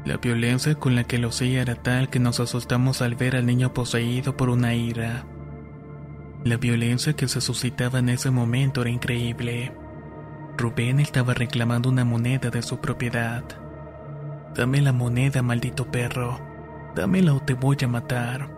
La 0.05 0.17
violencia 0.17 0.75
con 0.75 0.95
la 0.95 1.03
que 1.03 1.17
lo 1.17 1.29
hacía 1.29 1.61
era 1.61 1.75
tal 1.75 2.09
que 2.09 2.19
nos 2.19 2.39
asustamos 2.39 3.01
al 3.01 3.15
ver 3.15 3.35
al 3.35 3.45
niño 3.45 3.73
poseído 3.73 4.37
por 4.37 4.49
una 4.49 4.73
ira. 4.73 5.25
La 6.45 6.55
violencia 6.55 7.13
que 7.13 7.27
se 7.27 7.41
suscitaba 7.41 7.99
en 7.99 8.09
ese 8.09 8.31
momento 8.31 8.81
era 8.81 8.89
increíble. 8.89 9.73
Rubén 10.57 11.01
estaba 11.01 11.33
reclamando 11.33 11.89
una 11.89 12.05
moneda 12.05 12.49
de 12.49 12.61
su 12.61 12.79
propiedad. 12.79 13.43
Dame 14.55 14.81
la 14.81 14.93
moneda, 14.93 15.41
maldito 15.41 15.91
perro. 15.91 16.39
Dámela 16.95 17.33
o 17.33 17.41
te 17.41 17.53
voy 17.53 17.77
a 17.83 17.87
matar. 17.87 18.49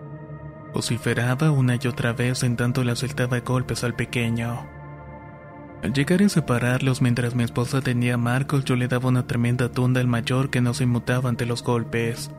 Vociferaba 0.74 1.50
una 1.52 1.76
y 1.82 1.88
otra 1.88 2.14
vez 2.14 2.44
en 2.44 2.56
tanto 2.56 2.84
le 2.84 2.92
asaltaba 2.92 3.40
golpes 3.40 3.84
al 3.84 3.96
pequeño. 3.96 4.79
Al 5.82 5.94
llegar 5.94 6.22
a 6.22 6.30
separarlos 6.30 7.02
mientras 7.02 7.36
mi 7.36 7.44
esposa 7.44 7.80
tenía 7.82 8.16
a 8.16 8.18
Marcos, 8.18 8.66
yo 8.66 8.76
le 8.76 8.90
daba 8.90 9.08
una 9.08 9.28
tremenda 9.28 9.72
tunda 9.72 10.02
al 10.02 10.08
mayor 10.08 10.50
que 10.50 10.60
no 10.60 10.74
se 10.74 10.84
inmutaba 10.84 11.30
ante 11.30 11.46
los 11.46 11.64
golpes. 11.64 12.32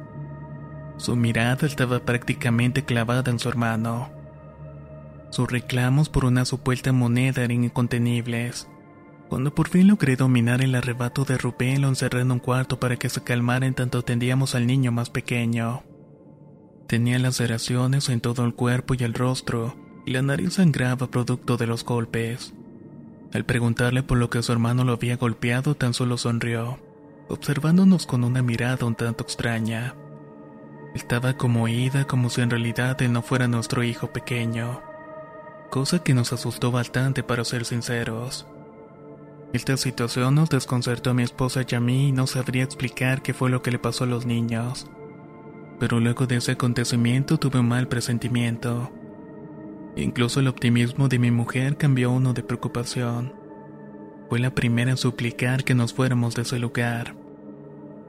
Su 0.99 1.17
mirada 1.17 1.67
estaba 1.67 2.01
prácticamente 2.01 2.85
clavada 2.85 3.31
en 3.31 3.39
su 3.39 3.49
hermano. 3.49 4.11
Sus 5.31 5.51
reclamos 5.51 6.11
por 6.11 6.27
una 6.27 6.45
supuesta 6.45 6.93
moneda 6.93 7.43
eran 7.43 7.65
incontenibles. 7.65 8.69
Cuando 9.31 9.55
por 9.55 9.69
fin 9.69 9.89
logré 9.89 10.17
dominar 10.17 10.61
el 10.61 10.75
arrebato 10.75 11.25
de 11.25 11.39
Rubén, 11.39 11.81
lo 11.81 11.89
encerré 11.89 12.21
en 12.21 12.33
un 12.33 12.41
cuarto 12.41 12.79
para 12.79 12.97
que 12.97 13.09
se 13.09 13.23
calmara 13.23 13.67
en 13.67 13.75
tanto 13.75 13.99
atendíamos 13.99 14.55
al 14.55 14.67
niño 14.67 14.93
más 14.93 15.09
pequeño. 15.09 15.83
Tenía 16.89 17.19
laceraciones 17.19 18.09
en 18.11 18.21
todo 18.21 18.45
el 18.45 18.55
cuerpo 18.55 18.95
y 18.95 19.05
el 19.05 19.15
rostro, 19.15 19.77
y 20.05 20.11
la 20.11 20.21
nariz 20.21 20.55
sangraba 20.55 21.11
producto 21.11 21.57
de 21.57 21.69
los 21.69 21.85
golpes. 21.85 22.53
Al 23.33 23.45
preguntarle 23.45 24.03
por 24.03 24.19
lo 24.19 24.29
que 24.29 24.43
su 24.43 24.53
hermano 24.53 24.85
lo 24.85 24.93
había 24.93 25.17
golpeado, 25.17 25.77
tan 25.77 25.95
solo 25.95 26.17
sonrió, 26.17 26.79
observándonos 27.29 28.07
con 28.07 28.25
una 28.25 28.43
mirada 28.43 28.87
un 28.87 28.97
tanto 28.97 29.23
extraña. 29.23 29.95
Estaba 30.95 31.37
como 31.37 31.65
oída 31.65 32.07
como 32.07 32.29
si 32.29 32.41
en 32.41 32.51
realidad 32.51 33.01
él 33.03 33.13
no 33.13 33.23
fuera 33.23 33.47
nuestro 33.47 33.85
hijo 33.85 34.09
pequeño, 34.09 34.83
cosa 35.71 36.03
que 36.03 36.15
nos 36.15 36.33
asustó 36.33 36.73
bastante 36.73 37.23
para 37.23 37.45
ser 37.45 37.65
sinceros. 37.65 38.49
Esta 39.53 39.77
situación 39.77 40.35
nos 40.35 40.49
desconcertó 40.49 41.11
a 41.11 41.15
mi 41.15 41.23
esposa 41.23 41.63
y 41.69 41.75
a 41.75 41.81
mí 41.81 42.09
y 42.09 42.13
no 42.13 42.27
sabría 42.27 42.65
explicar 42.65 43.23
qué 43.23 43.33
fue 43.33 43.51
lo 43.51 43.63
que 43.63 43.71
le 43.71 43.79
pasó 43.79 44.05
a 44.05 44.09
los 44.09 44.27
niños. 44.27 44.89
Pero 45.79 46.01
luego 46.01 46.27
de 46.27 46.37
ese 46.37 46.53
acontecimiento 46.53 47.39
tuve 47.39 47.61
un 47.61 47.69
mal 47.69 47.89
presentimiento. 47.89 48.93
Incluso 49.97 50.41
el 50.41 50.49
optimismo 50.49 51.09
de 51.09 51.19
mi 51.19 51.31
mujer 51.31 51.77
cambió 51.77 52.11
uno 52.11 52.33
de 52.33 52.43
preocupación. 52.43 53.35
Fue 54.29 54.39
la 54.39 54.55
primera 54.55 54.93
en 54.93 54.97
suplicar 54.97 55.65
que 55.65 55.75
nos 55.75 55.93
fuéramos 55.93 56.35
de 56.35 56.43
ese 56.43 56.59
lugar. 56.59 57.17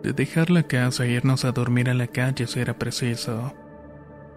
De 0.04 0.14
dejar 0.14 0.50
la 0.50 0.64
casa 0.64 1.06
e 1.06 1.12
irnos 1.12 1.46
a 1.46 1.52
dormir 1.52 1.90
a 1.90 1.94
la 1.94 2.08
calle 2.08 2.48
si 2.48 2.60
era 2.60 2.78
preciso. 2.78 3.54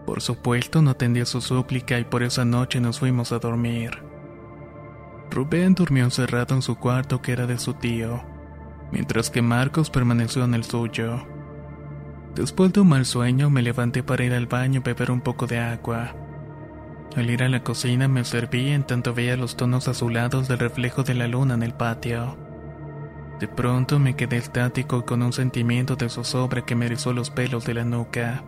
Por 0.07 0.21
supuesto 0.21 0.83
no 0.83 0.91
atendí 0.91 1.25
su 1.25 1.41
súplica 1.41 1.99
y 1.99 2.05
por 2.05 2.23
esa 2.23 2.45
noche 2.45 2.81
nos 2.81 2.99
fuimos 2.99 3.33
a 3.33 3.39
dormir. 3.39 4.03
Rubén 5.31 5.75
durmió 5.75 6.05
encerrado 6.05 6.55
en 6.55 6.63
su 6.63 6.77
cuarto 6.77 7.21
que 7.21 7.33
era 7.33 7.47
de 7.47 7.59
su 7.59 7.75
tío, 7.75 8.23
mientras 8.93 9.31
que 9.31 9.43
Marcos 9.43 9.91
permaneció 9.91 10.45
en 10.45 10.55
el 10.55 10.65
suyo. 10.65 11.27
Después 12.35 12.73
de 12.73 12.81
un 12.81 12.89
mal 12.89 13.05
sueño 13.05 13.51
me 13.51 13.63
levanté 13.63 14.03
para 14.03 14.25
ir 14.25 14.33
al 14.33 14.47
baño 14.47 14.81
y 14.81 14.83
beber 14.83 15.11
un 15.11 15.21
poco 15.21 15.47
de 15.47 15.59
agua. 15.59 16.15
Al 17.17 17.31
ir 17.31 17.45
a 17.45 17.49
la 17.49 17.63
cocina 17.63 18.09
me 18.09 18.25
serví 18.25 18.71
en 18.71 18.83
tanto 18.83 19.15
veía 19.15 19.37
los 19.37 19.57
tonos 19.57 19.87
azulados 19.87 20.49
del 20.49 20.59
reflejo 20.59 21.05
de 21.05 21.15
la 21.15 21.29
luna 21.29 21.55
en 21.55 21.63
el 21.63 21.73
patio. 21.73 22.37
De 23.39 23.47
pronto 23.47 24.01
me 24.01 24.17
quedé 24.17 24.37
estático 24.37 25.05
con 25.05 25.23
un 25.23 25.33
sentimiento 25.33 25.95
de 25.95 26.09
zozobra 26.09 26.65
que 26.65 26.75
me 26.75 26.87
erizó 26.87 27.13
los 27.13 27.31
pelos 27.31 27.65
de 27.67 27.75
la 27.75 27.85
nuca. 27.85 28.43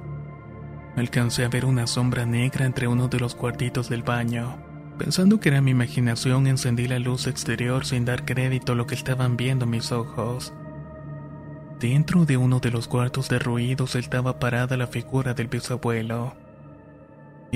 Alcancé 0.96 1.44
a 1.44 1.48
ver 1.48 1.64
una 1.64 1.86
sombra 1.86 2.26
negra 2.26 2.66
entre 2.66 2.88
uno 2.88 3.06
de 3.06 3.20
los 3.20 3.36
cuartitos 3.36 3.88
del 3.88 4.02
baño. 4.02 4.56
Pensando 4.98 5.38
que 5.38 5.50
era 5.50 5.60
mi 5.60 5.72
imaginación, 5.72 6.46
encendí 6.46 6.88
la 6.88 6.98
luz 6.98 7.26
exterior 7.26 7.84
sin 7.84 8.04
dar 8.04 8.24
crédito 8.24 8.72
a 8.72 8.74
lo 8.74 8.86
que 8.86 8.94
estaban 8.94 9.36
viendo 9.36 9.66
mis 9.66 9.92
ojos. 9.92 10.54
Dentro 11.78 12.24
de 12.24 12.36
uno 12.36 12.58
de 12.58 12.70
los 12.70 12.88
cuartos 12.88 13.28
de 13.28 13.38
ruidos 13.38 13.94
estaba 13.94 14.38
parada 14.38 14.76
la 14.76 14.86
figura 14.86 15.34
del 15.34 15.48
bisabuelo. 15.48 16.34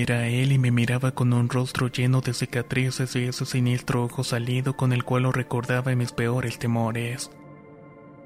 Era 0.01 0.29
él 0.29 0.53
y 0.53 0.59
me 0.59 0.71
miraba 0.71 1.11
con 1.11 1.35
un 1.35 1.51
rostro 1.51 1.89
lleno 1.89 2.23
de 2.23 2.33
cicatrices 2.33 3.15
y 3.17 3.25
ese 3.25 3.45
siniestro 3.45 4.05
ojo 4.05 4.25
salido 4.25 4.75
con 4.75 4.95
el 4.95 5.05
cual 5.05 5.25
lo 5.25 5.31
recordaba 5.31 5.93
en 5.93 5.99
mis 5.99 6.11
peores 6.11 6.59
temores. 6.59 7.31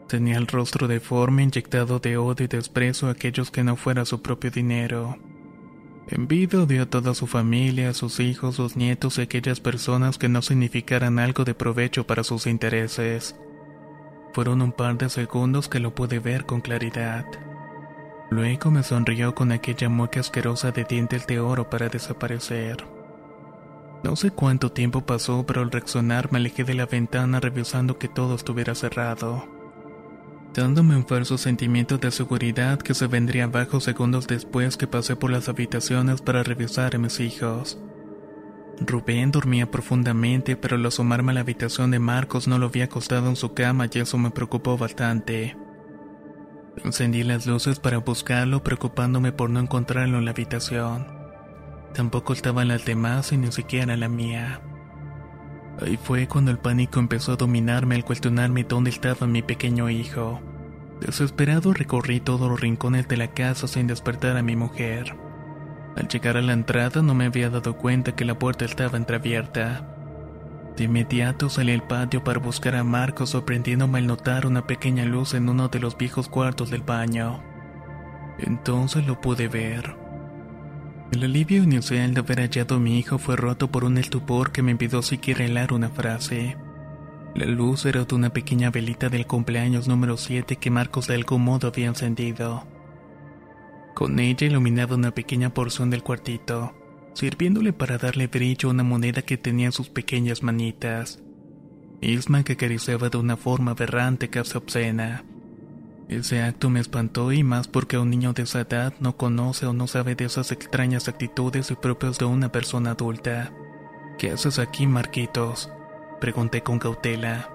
Tenía 0.06 0.36
el 0.36 0.46
rostro 0.46 0.86
deforme 0.86 1.42
inyectado 1.42 1.98
de 1.98 2.16
odio 2.16 2.44
y 2.44 2.46
desprecio 2.46 3.08
a 3.08 3.10
aquellos 3.10 3.50
que 3.50 3.64
no 3.64 3.74
fuera 3.74 4.04
su 4.04 4.22
propio 4.22 4.52
dinero. 4.52 5.18
En 6.06 6.28
vida 6.28 6.62
odió 6.62 6.84
a 6.84 6.86
toda 6.86 7.12
su 7.12 7.26
familia, 7.26 7.90
a 7.90 7.94
sus 7.94 8.20
hijos, 8.20 8.54
sus 8.54 8.76
nietos 8.76 9.18
y 9.18 9.22
aquellas 9.22 9.58
personas 9.58 10.16
que 10.16 10.28
no 10.28 10.42
significaran 10.42 11.18
algo 11.18 11.42
de 11.42 11.54
provecho 11.54 12.06
para 12.06 12.22
sus 12.22 12.46
intereses. 12.46 13.34
Fueron 14.32 14.62
un 14.62 14.70
par 14.70 14.96
de 14.96 15.10
segundos 15.10 15.68
que 15.68 15.80
lo 15.80 15.92
pude 15.92 16.20
ver 16.20 16.46
con 16.46 16.60
claridad. 16.60 17.26
Luego 18.30 18.70
me 18.70 18.82
sonrió 18.82 19.34
con 19.34 19.52
aquella 19.52 19.88
mueca 19.88 20.20
asquerosa 20.20 20.72
de 20.72 20.84
dientes 20.84 21.26
de 21.26 21.40
oro 21.40 21.70
para 21.70 21.88
desaparecer. 21.88 22.84
No 24.02 24.16
sé 24.16 24.30
cuánto 24.30 24.72
tiempo 24.72 25.02
pasó, 25.02 25.44
pero 25.46 25.62
al 25.62 25.70
reaccionar 25.70 26.32
me 26.32 26.38
alejé 26.38 26.64
de 26.64 26.74
la 26.74 26.86
ventana 26.86 27.40
revisando 27.40 27.98
que 27.98 28.08
todo 28.08 28.34
estuviera 28.34 28.74
cerrado 28.74 29.44
dándome 30.54 30.96
un 30.96 31.04
falso 31.04 31.36
sentimiento 31.36 31.98
de 31.98 32.10
seguridad 32.10 32.78
que 32.78 32.94
se 32.94 33.08
vendría 33.08 33.44
abajo 33.44 33.80
segundos 33.80 34.26
después 34.26 34.76
que 34.76 34.86
pasé 34.86 35.16
por 35.16 35.30
las 35.30 35.48
habitaciones 35.48 36.22
para 36.22 36.42
revisar 36.42 36.94
a 36.94 36.98
mis 36.98 37.18
hijos. 37.20 37.78
Rubén 38.80 39.30
dormía 39.30 39.70
profundamente, 39.70 40.56
pero 40.56 40.76
al 40.76 40.86
asomarme 40.86 41.32
a 41.32 41.34
la 41.34 41.40
habitación 41.40 41.90
de 41.90 41.98
Marcos 41.98 42.48
no 42.48 42.58
lo 42.58 42.66
había 42.66 42.84
acostado 42.84 43.28
en 43.28 43.36
su 43.36 43.52
cama 43.52 43.88
y 43.92 43.98
eso 43.98 44.16
me 44.16 44.30
preocupó 44.30 44.78
bastante. 44.78 45.56
Encendí 46.82 47.22
las 47.22 47.46
luces 47.46 47.78
para 47.78 47.98
buscarlo, 47.98 48.62
preocupándome 48.62 49.32
por 49.32 49.50
no 49.50 49.60
encontrarlo 49.60 50.18
en 50.18 50.24
la 50.24 50.32
habitación. 50.32 51.06
Tampoco 51.94 52.32
estaban 52.32 52.68
las 52.68 52.84
demás 52.84 53.32
y 53.32 53.36
ni 53.36 53.52
siquiera 53.52 53.96
la 53.96 54.08
mía. 54.08 54.60
Ahí 55.80 55.96
fue 55.96 56.26
cuando 56.26 56.50
el 56.50 56.58
pánico 56.58 56.98
empezó 56.98 57.32
a 57.32 57.36
dominarme 57.36 57.94
al 57.94 58.04
cuestionarme 58.04 58.64
dónde 58.64 58.90
estaba 58.90 59.26
mi 59.26 59.42
pequeño 59.42 59.88
hijo. 59.88 60.40
Desesperado 61.00 61.72
recorrí 61.72 62.20
todos 62.20 62.48
los 62.48 62.60
rincones 62.60 63.06
de 63.08 63.16
la 63.16 63.28
casa 63.28 63.68
sin 63.68 63.86
despertar 63.86 64.36
a 64.36 64.42
mi 64.42 64.56
mujer. 64.56 65.16
Al 65.96 66.08
llegar 66.08 66.36
a 66.36 66.42
la 66.42 66.52
entrada 66.52 67.02
no 67.02 67.14
me 67.14 67.26
había 67.26 67.50
dado 67.50 67.76
cuenta 67.76 68.16
que 68.16 68.24
la 68.24 68.38
puerta 68.38 68.64
estaba 68.64 68.98
entreabierta. 68.98 69.93
De 70.76 70.84
inmediato 70.84 71.48
salí 71.48 71.72
al 71.72 71.86
patio 71.86 72.24
para 72.24 72.40
buscar 72.40 72.74
a 72.74 72.82
Marco 72.82 73.26
sorprendiéndome 73.26 73.98
al 73.98 74.08
notar 74.08 74.46
una 74.46 74.66
pequeña 74.66 75.04
luz 75.04 75.34
en 75.34 75.48
uno 75.48 75.68
de 75.68 75.78
los 75.78 75.96
viejos 75.96 76.28
cuartos 76.28 76.70
del 76.70 76.82
baño. 76.82 77.42
Entonces 78.38 79.06
lo 79.06 79.20
pude 79.20 79.46
ver. 79.46 79.94
El 81.12 81.22
alivio 81.22 81.62
inicial 81.62 82.12
de 82.12 82.20
haber 82.20 82.40
hallado 82.40 82.76
a 82.76 82.80
mi 82.80 82.98
hijo 82.98 83.18
fue 83.18 83.36
roto 83.36 83.70
por 83.70 83.84
un 83.84 83.98
estupor 83.98 84.50
que 84.50 84.62
me 84.62 84.72
impidió 84.72 85.00
siquiera 85.00 85.44
helar 85.44 85.72
una 85.72 85.90
frase. 85.90 86.56
La 87.36 87.46
luz 87.46 87.86
era 87.86 88.04
de 88.04 88.14
una 88.14 88.30
pequeña 88.30 88.70
velita 88.70 89.08
del 89.08 89.26
cumpleaños 89.26 89.86
número 89.86 90.16
7 90.16 90.56
que 90.56 90.70
Marcos 90.70 91.06
de 91.06 91.14
algún 91.14 91.42
modo 91.42 91.68
había 91.68 91.86
encendido. 91.86 92.64
Con 93.94 94.18
ella 94.18 94.46
iluminaba 94.46 94.96
una 94.96 95.12
pequeña 95.12 95.54
porción 95.54 95.88
del 95.90 96.02
cuartito, 96.02 96.74
sirviéndole 97.14 97.72
para 97.72 97.98
darle 97.98 98.26
brillo 98.26 98.68
a 98.68 98.72
una 98.72 98.82
moneda 98.82 99.22
que 99.22 99.38
tenía 99.38 99.66
en 99.66 99.72
sus 99.72 99.88
pequeñas 99.88 100.42
manitas, 100.42 101.20
misma 102.00 102.44
que 102.44 102.52
acariciaba 102.54 103.08
de 103.08 103.18
una 103.18 103.36
forma 103.36 103.70
aberrante 103.70 104.28
casi 104.28 104.56
obscena. 104.58 105.24
Ese 106.08 106.42
acto 106.42 106.68
me 106.68 106.80
espantó 106.80 107.32
y 107.32 107.42
más 107.42 107.66
porque 107.66 107.96
un 107.96 108.10
niño 108.10 108.34
de 108.34 108.42
esa 108.42 108.60
edad 108.60 108.92
no 109.00 109.16
conoce 109.16 109.64
o 109.66 109.72
no 109.72 109.86
sabe 109.86 110.14
de 110.14 110.26
esas 110.26 110.52
extrañas 110.52 111.08
actitudes 111.08 111.70
y 111.70 111.76
propias 111.76 112.18
de 112.18 112.26
una 112.26 112.52
persona 112.52 112.90
adulta. 112.90 113.52
¿Qué 114.18 114.30
haces 114.30 114.58
aquí, 114.58 114.86
Marquitos? 114.86 115.70
Pregunté 116.20 116.62
con 116.62 116.78
cautela. 116.78 117.48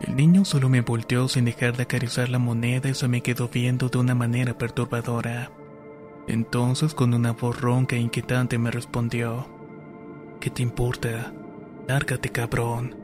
El 0.00 0.16
niño 0.16 0.44
solo 0.44 0.68
me 0.68 0.80
volteó 0.80 1.28
sin 1.28 1.44
dejar 1.44 1.76
de 1.76 1.84
acariciar 1.84 2.28
la 2.28 2.38
moneda 2.38 2.88
y 2.88 2.94
se 2.94 3.08
me 3.08 3.22
quedó 3.22 3.48
viendo 3.48 3.88
de 3.88 3.98
una 3.98 4.14
manera 4.14 4.56
perturbadora. 4.56 5.50
Entonces, 6.26 6.94
con 6.94 7.14
una 7.14 7.32
voz 7.32 7.60
ronca 7.60 7.96
e 7.96 8.00
inquietante, 8.00 8.58
me 8.58 8.70
respondió: 8.70 9.46
¿Qué 10.40 10.50
te 10.50 10.62
importa? 10.62 11.32
Lárgate, 11.88 12.30
cabrón. 12.30 12.96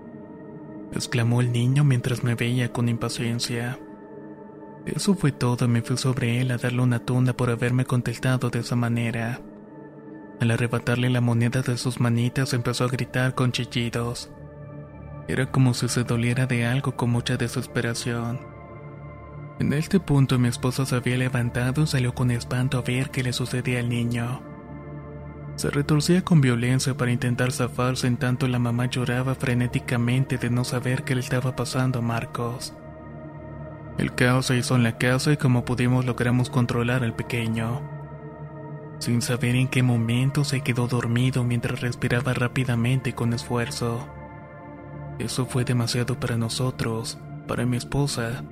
exclamó 0.92 1.40
el 1.40 1.52
niño 1.52 1.84
mientras 1.84 2.24
me 2.24 2.34
veía 2.34 2.72
con 2.72 2.88
impaciencia. 2.88 3.78
Eso 4.86 5.14
fue 5.14 5.32
todo 5.32 5.66
y 5.66 5.68
me 5.68 5.82
fui 5.82 5.96
sobre 5.98 6.40
él 6.40 6.50
a 6.50 6.56
darle 6.56 6.80
una 6.80 7.00
tunda 7.00 7.34
por 7.34 7.50
haberme 7.50 7.84
contestado 7.84 8.48
de 8.50 8.60
esa 8.60 8.76
manera. 8.76 9.40
Al 10.40 10.50
arrebatarle 10.50 11.10
la 11.10 11.20
moneda 11.20 11.62
de 11.62 11.76
sus 11.76 12.00
manitas 12.00 12.54
empezó 12.54 12.84
a 12.84 12.88
gritar 12.88 13.34
con 13.34 13.52
chillidos. 13.52 14.30
Era 15.26 15.50
como 15.50 15.74
si 15.74 15.88
se 15.88 16.04
doliera 16.04 16.46
de 16.46 16.64
algo 16.64 16.96
con 16.96 17.10
mucha 17.10 17.36
desesperación. 17.36 18.38
En 19.60 19.72
este 19.72 19.98
punto 19.98 20.38
mi 20.38 20.48
esposa 20.48 20.86
se 20.86 20.94
había 20.94 21.16
levantado 21.16 21.82
y 21.82 21.86
salió 21.88 22.14
con 22.14 22.30
espanto 22.30 22.78
a 22.78 22.82
ver 22.82 23.10
qué 23.10 23.24
le 23.24 23.32
sucedía 23.32 23.80
al 23.80 23.88
niño. 23.88 24.40
Se 25.56 25.70
retorcía 25.70 26.22
con 26.22 26.40
violencia 26.40 26.96
para 26.96 27.10
intentar 27.10 27.50
zafarse 27.50 28.06
en 28.06 28.16
tanto 28.16 28.46
la 28.46 28.60
mamá 28.60 28.86
lloraba 28.86 29.34
frenéticamente 29.34 30.38
de 30.38 30.50
no 30.50 30.62
saber 30.62 31.02
qué 31.02 31.16
le 31.16 31.20
estaba 31.20 31.56
pasando 31.56 31.98
a 31.98 32.02
Marcos. 32.02 32.72
El 33.98 34.14
caos 34.14 34.46
se 34.46 34.56
hizo 34.56 34.76
en 34.76 34.84
la 34.84 34.96
casa 34.96 35.32
y 35.32 35.36
como 35.36 35.64
pudimos 35.64 36.06
logramos 36.06 36.50
controlar 36.50 37.02
al 37.02 37.16
pequeño. 37.16 37.82
Sin 39.00 39.22
saber 39.22 39.56
en 39.56 39.66
qué 39.66 39.82
momento 39.82 40.44
se 40.44 40.60
quedó 40.60 40.86
dormido 40.86 41.42
mientras 41.42 41.80
respiraba 41.80 42.32
rápidamente 42.32 43.16
con 43.16 43.32
esfuerzo. 43.32 44.06
Eso 45.18 45.46
fue 45.46 45.64
demasiado 45.64 46.20
para 46.20 46.36
nosotros, 46.36 47.18
para 47.48 47.66
mi 47.66 47.76
esposa. 47.76 48.44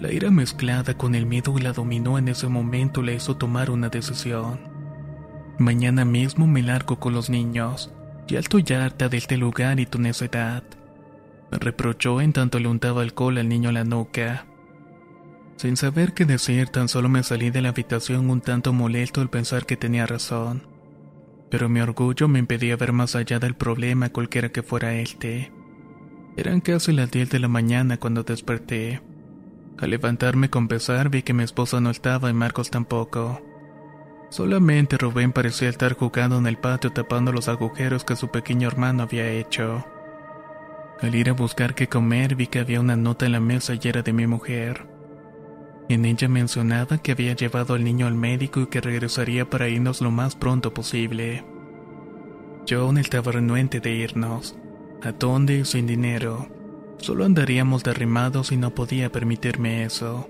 La 0.00 0.12
ira 0.12 0.30
mezclada 0.30 0.94
con 0.94 1.16
el 1.16 1.26
miedo 1.26 1.58
la 1.58 1.72
dominó 1.72 2.18
en 2.18 2.28
ese 2.28 2.46
momento 2.46 3.02
le 3.02 3.14
hizo 3.16 3.36
tomar 3.36 3.68
una 3.70 3.88
decisión. 3.88 4.60
Mañana 5.58 6.04
mismo 6.04 6.46
me 6.46 6.62
largo 6.62 7.00
con 7.00 7.14
los 7.14 7.30
niños. 7.30 7.92
Ya 8.28 8.38
estoy 8.38 8.64
harta 8.72 9.08
de 9.08 9.16
este 9.16 9.36
lugar 9.36 9.80
y 9.80 9.86
tu 9.86 9.98
necedad. 9.98 10.62
Me 11.50 11.58
reprochó 11.58 12.20
en 12.20 12.32
tanto 12.32 12.60
le 12.60 12.68
untaba 12.68 13.02
alcohol 13.02 13.38
al 13.38 13.48
niño 13.48 13.70
a 13.70 13.72
la 13.72 13.82
nuca. 13.82 14.46
Sin 15.56 15.76
saber 15.76 16.14
qué 16.14 16.24
decir, 16.24 16.68
tan 16.68 16.88
solo 16.88 17.08
me 17.08 17.24
salí 17.24 17.50
de 17.50 17.60
la 17.60 17.70
habitación 17.70 18.30
un 18.30 18.40
tanto 18.40 18.72
molesto 18.72 19.20
al 19.20 19.30
pensar 19.30 19.66
que 19.66 19.76
tenía 19.76 20.06
razón. 20.06 20.68
Pero 21.50 21.68
mi 21.68 21.80
orgullo 21.80 22.28
me 22.28 22.38
impedía 22.38 22.76
ver 22.76 22.92
más 22.92 23.16
allá 23.16 23.40
del 23.40 23.56
problema 23.56 24.10
cualquiera 24.10 24.50
que 24.50 24.62
fuera 24.62 24.94
este. 24.94 25.50
Eran 26.36 26.60
casi 26.60 26.92
las 26.92 27.10
10 27.10 27.30
de 27.30 27.40
la 27.40 27.48
mañana 27.48 27.96
cuando 27.96 28.22
desperté. 28.22 29.00
Al 29.80 29.90
levantarme 29.90 30.50
con 30.50 30.66
pesar 30.66 31.08
vi 31.08 31.22
que 31.22 31.34
mi 31.34 31.44
esposa 31.44 31.80
no 31.80 31.90
estaba 31.90 32.30
y 32.30 32.32
Marcos 32.34 32.70
tampoco. 32.70 33.40
Solamente 34.30 34.98
Rubén 34.98 35.32
parecía 35.32 35.68
estar 35.68 35.94
jugando 35.94 36.36
en 36.38 36.46
el 36.46 36.58
patio 36.58 36.92
tapando 36.92 37.32
los 37.32 37.48
agujeros 37.48 38.04
que 38.04 38.16
su 38.16 38.28
pequeño 38.28 38.66
hermano 38.66 39.04
había 39.04 39.30
hecho. 39.30 39.84
Al 41.00 41.14
ir 41.14 41.30
a 41.30 41.32
buscar 41.32 41.74
qué 41.74 41.88
comer 41.88 42.34
vi 42.34 42.48
que 42.48 42.58
había 42.58 42.80
una 42.80 42.96
nota 42.96 43.24
en 43.26 43.32
la 43.32 43.40
mesa 43.40 43.74
y 43.74 43.80
era 43.88 44.02
de 44.02 44.12
mi 44.12 44.26
mujer. 44.26 44.86
En 45.88 46.04
ella 46.04 46.28
mencionaba 46.28 46.98
que 46.98 47.12
había 47.12 47.34
llevado 47.34 47.74
al 47.74 47.84
niño 47.84 48.06
al 48.06 48.14
médico 48.14 48.60
y 48.60 48.66
que 48.66 48.80
regresaría 48.80 49.48
para 49.48 49.68
irnos 49.68 50.02
lo 50.02 50.10
más 50.10 50.34
pronto 50.34 50.74
posible. 50.74 51.44
Aún 52.76 52.98
estaba 52.98 53.32
renuente 53.32 53.80
de 53.80 53.92
irnos. 53.92 54.54
¿A 55.02 55.12
dónde 55.12 55.64
sin 55.64 55.86
dinero? 55.86 56.57
Solo 56.98 57.24
andaríamos 57.24 57.84
derrimados 57.84 58.52
y 58.52 58.56
no 58.56 58.74
podía 58.74 59.10
permitirme 59.10 59.84
eso. 59.84 60.28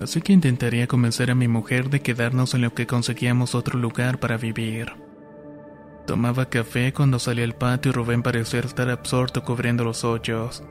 Así 0.00 0.20
que 0.20 0.32
intentaría 0.32 0.86
convencer 0.86 1.30
a 1.30 1.34
mi 1.34 1.48
mujer 1.48 1.90
de 1.90 2.00
quedarnos 2.00 2.54
en 2.54 2.62
lo 2.62 2.74
que 2.74 2.86
conseguíamos 2.86 3.54
otro 3.54 3.78
lugar 3.78 4.20
para 4.20 4.36
vivir. 4.36 4.92
Tomaba 6.06 6.46
café 6.46 6.92
cuando 6.92 7.18
salí 7.18 7.42
al 7.42 7.54
patio 7.54 7.90
y 7.90 7.92
Rubén 7.92 8.22
parecía 8.22 8.60
estar 8.60 8.88
absorto 8.88 9.42
cubriendo 9.42 9.84
los 9.84 10.04
hoyos. 10.04 10.62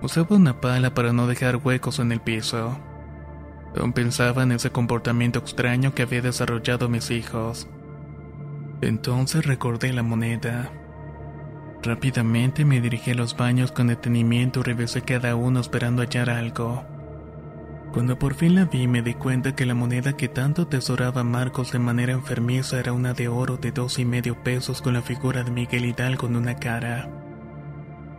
Usaba 0.00 0.36
una 0.36 0.60
pala 0.60 0.94
para 0.94 1.12
no 1.12 1.26
dejar 1.26 1.56
huecos 1.56 1.98
en 1.98 2.12
el 2.12 2.20
piso. 2.20 2.78
Aún 3.76 3.92
pensaba 3.92 4.44
en 4.44 4.52
ese 4.52 4.70
comportamiento 4.70 5.40
extraño 5.40 5.94
que 5.94 6.02
había 6.02 6.22
desarrollado 6.22 6.88
mis 6.88 7.10
hijos. 7.10 7.68
Entonces 8.80 9.44
recordé 9.44 9.92
la 9.92 10.02
moneda. 10.02 10.70
Rápidamente 11.82 12.64
me 12.64 12.80
dirigí 12.80 13.12
a 13.12 13.14
los 13.14 13.36
baños 13.36 13.72
con 13.72 13.88
detenimiento 13.88 14.60
y 14.60 14.62
revisé 14.64 15.02
cada 15.02 15.36
uno 15.36 15.60
esperando 15.60 16.02
hallar 16.02 16.30
algo. 16.30 16.84
Cuando 17.92 18.18
por 18.18 18.34
fin 18.34 18.54
la 18.54 18.64
vi 18.66 18.88
me 18.88 19.02
di 19.02 19.14
cuenta 19.14 19.54
que 19.54 19.64
la 19.64 19.74
moneda 19.74 20.16
que 20.16 20.28
tanto 20.28 20.62
atesoraba 20.62 21.24
Marcos 21.24 21.72
de 21.72 21.78
manera 21.78 22.12
enfermiza 22.12 22.78
era 22.78 22.92
una 22.92 23.14
de 23.14 23.28
oro 23.28 23.56
de 23.56 23.72
dos 23.72 23.98
y 23.98 24.04
medio 24.04 24.42
pesos 24.42 24.82
con 24.82 24.94
la 24.94 25.02
figura 25.02 25.44
de 25.44 25.50
Miguel 25.50 25.86
Hidalgo 25.86 26.26
en 26.26 26.36
una 26.36 26.56
cara. 26.56 27.08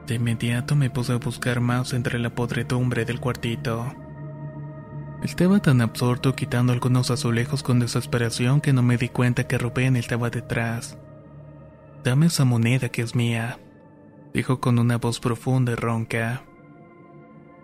De 0.08 0.16
inmediato 0.16 0.76
me 0.76 0.90
puse 0.90 1.14
a 1.14 1.18
buscar 1.18 1.60
más 1.60 1.94
entre 1.94 2.18
la 2.18 2.30
podredumbre 2.30 3.06
del 3.06 3.20
cuartito. 3.20 3.94
Estaba 5.22 5.60
tan 5.60 5.82
absorto 5.82 6.34
quitando 6.34 6.74
algunos 6.74 7.12
azulejos 7.12 7.62
con 7.62 7.80
desesperación 7.80 8.62
que 8.62 8.72
no 8.72 8.82
me 8.82 8.98
di 8.98 9.10
cuenta 9.10 9.46
que 9.46 9.58
Rubén 9.58 9.96
estaba 9.96 10.30
detrás. 10.30 10.98
Dame 12.08 12.28
esa 12.28 12.46
moneda 12.46 12.88
que 12.88 13.02
es 13.02 13.16
mía, 13.16 13.60
dijo 14.34 14.62
con 14.62 14.80
una 14.80 14.98
voz 14.98 15.20
profunda 15.20 15.74
y 15.74 15.76
ronca. 15.76 16.42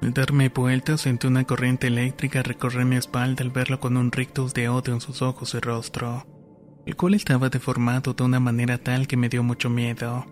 Al 0.02 0.14
darme 0.14 0.50
vuelta 0.50 0.98
sentí 0.98 1.28
una 1.28 1.46
corriente 1.46 1.88
eléctrica 1.88 2.44
recorrer 2.44 2.84
mi 2.84 2.98
espalda 2.98 3.42
al 3.42 3.52
verlo 3.52 3.80
con 3.80 3.96
un 3.96 4.12
rictus 4.12 4.54
de 4.54 4.68
odio 4.68 4.96
en 4.96 5.00
sus 5.00 5.22
ojos 5.22 5.54
y 5.54 5.62
rostro, 5.62 6.28
el 6.86 6.98
cual 6.98 7.14
estaba 7.14 7.48
deformado 7.48 8.14
de 8.14 8.22
una 8.22 8.42
manera 8.42 8.78
tal 8.78 9.08
que 9.08 9.16
me 9.16 9.30
dio 9.30 9.44
mucho 9.44 9.70
miedo. 9.70 10.26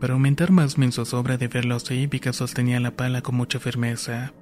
Para 0.00 0.14
aumentar 0.14 0.50
más 0.50 0.78
mi 0.78 0.90
zozobra 0.90 1.36
de 1.36 1.48
verlo 1.48 1.74
así, 1.74 2.06
vi 2.06 2.20
que 2.20 2.32
sostenía 2.32 2.80
la 2.80 2.92
pala 2.92 3.20
con 3.20 3.34
mucha 3.34 3.60
firmeza. 3.60 4.32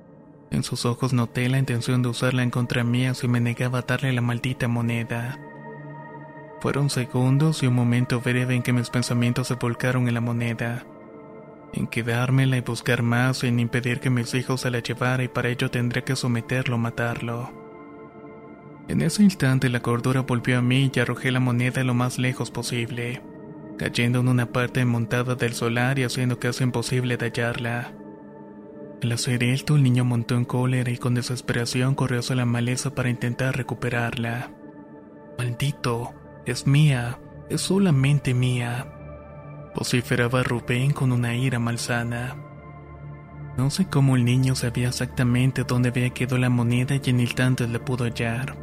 En 0.53 0.63
sus 0.63 0.87
ojos 0.87 1.13
noté 1.13 1.49
la 1.49 1.59
intención 1.59 2.01
de 2.01 2.11
usarla 2.11 2.45
en 2.45 2.51
contra 2.51 2.85
mía 2.85 3.15
si 3.15 3.27
me 3.27 3.41
negaba 3.41 3.81
a 3.81 3.83
darle 3.83 4.13
la 4.13 4.21
maldita 4.21 4.69
moneda. 4.69 5.37
Fueron 6.63 6.89
segundos 6.89 7.63
y 7.63 7.67
un 7.67 7.75
momento 7.75 8.21
breve 8.21 8.55
en 8.55 8.63
que 8.63 8.73
mis 8.73 8.89
pensamientos 8.89 9.49
se 9.49 9.55
volcaron 9.57 10.09
en 10.09 10.15
la 10.15 10.21
moneda, 10.21 10.87
en 11.75 11.87
quedármela 11.89 12.57
y 12.57 12.61
buscar 12.61 13.03
más, 13.03 13.43
en 13.45 13.61
impedir 13.61 14.01
que 14.01 14.11
mis 14.11 14.33
hijos 14.33 14.63
se 14.63 14.71
la 14.71 14.79
llevara 14.79 15.25
y 15.25 15.29
para 15.29 15.49
ello 15.49 15.71
tendría 15.71 16.05
que 16.05 16.17
someterlo 16.17 16.77
o 16.77 16.79
matarlo. 16.79 17.53
En 18.89 19.03
ese 19.03 19.23
instante 19.23 19.69
la 19.69 19.81
cordura 19.81 20.21
volvió 20.21 20.59
a 20.59 20.63
mí 20.63 20.91
y 20.95 21.01
arrojé 21.01 21.31
la 21.33 21.41
moneda 21.41 21.85
lo 21.85 21.95
más 21.95 22.19
lejos 22.19 22.51
posible 22.51 23.21
cayendo 23.83 24.21
en 24.21 24.29
una 24.29 24.47
parte 24.47 24.85
montada 24.85 25.35
del 25.35 25.55
solar 25.55 25.99
y 25.99 26.05
haciendo 26.05 26.39
casi 26.39 26.63
imposible 26.63 27.17
hallarla. 27.17 27.93
Al 29.03 29.13
hacer 29.13 29.43
esto, 29.43 29.75
el 29.75 29.83
niño 29.83 30.05
montó 30.05 30.37
en 30.37 30.45
cólera 30.45 30.91
y 30.91 30.99
con 30.99 31.15
desesperación 31.15 31.97
corrió 31.97 32.21
hacia 32.21 32.37
la 32.37 32.45
maleza 32.45 32.95
para 32.95 33.11
intentar 33.11 33.57
recuperarla. 33.57 34.53
Maldito, 35.37 36.15
es 36.47 36.67
mía, 36.67 37.19
es 37.49 37.61
solamente 37.61 38.35
mía, 38.35 38.87
vociferaba 39.75 40.43
Rubén 40.43 40.93
con 40.93 41.13
una 41.13 41.35
ira 41.35 41.59
malsana. 41.59 42.37
No 43.57 43.71
sé 43.71 43.87
cómo 43.87 44.17
el 44.17 44.25
niño 44.25 44.55
sabía 44.55 44.89
exactamente 44.89 45.65
dónde 45.65 45.91
había 45.91 46.11
quedado 46.11 46.39
la 46.39 46.49
moneda 46.49 46.95
y 46.95 47.11
en 47.11 47.21
instantes 47.21 47.71
la 47.71 47.85
pudo 47.85 48.05
hallar. 48.05 48.57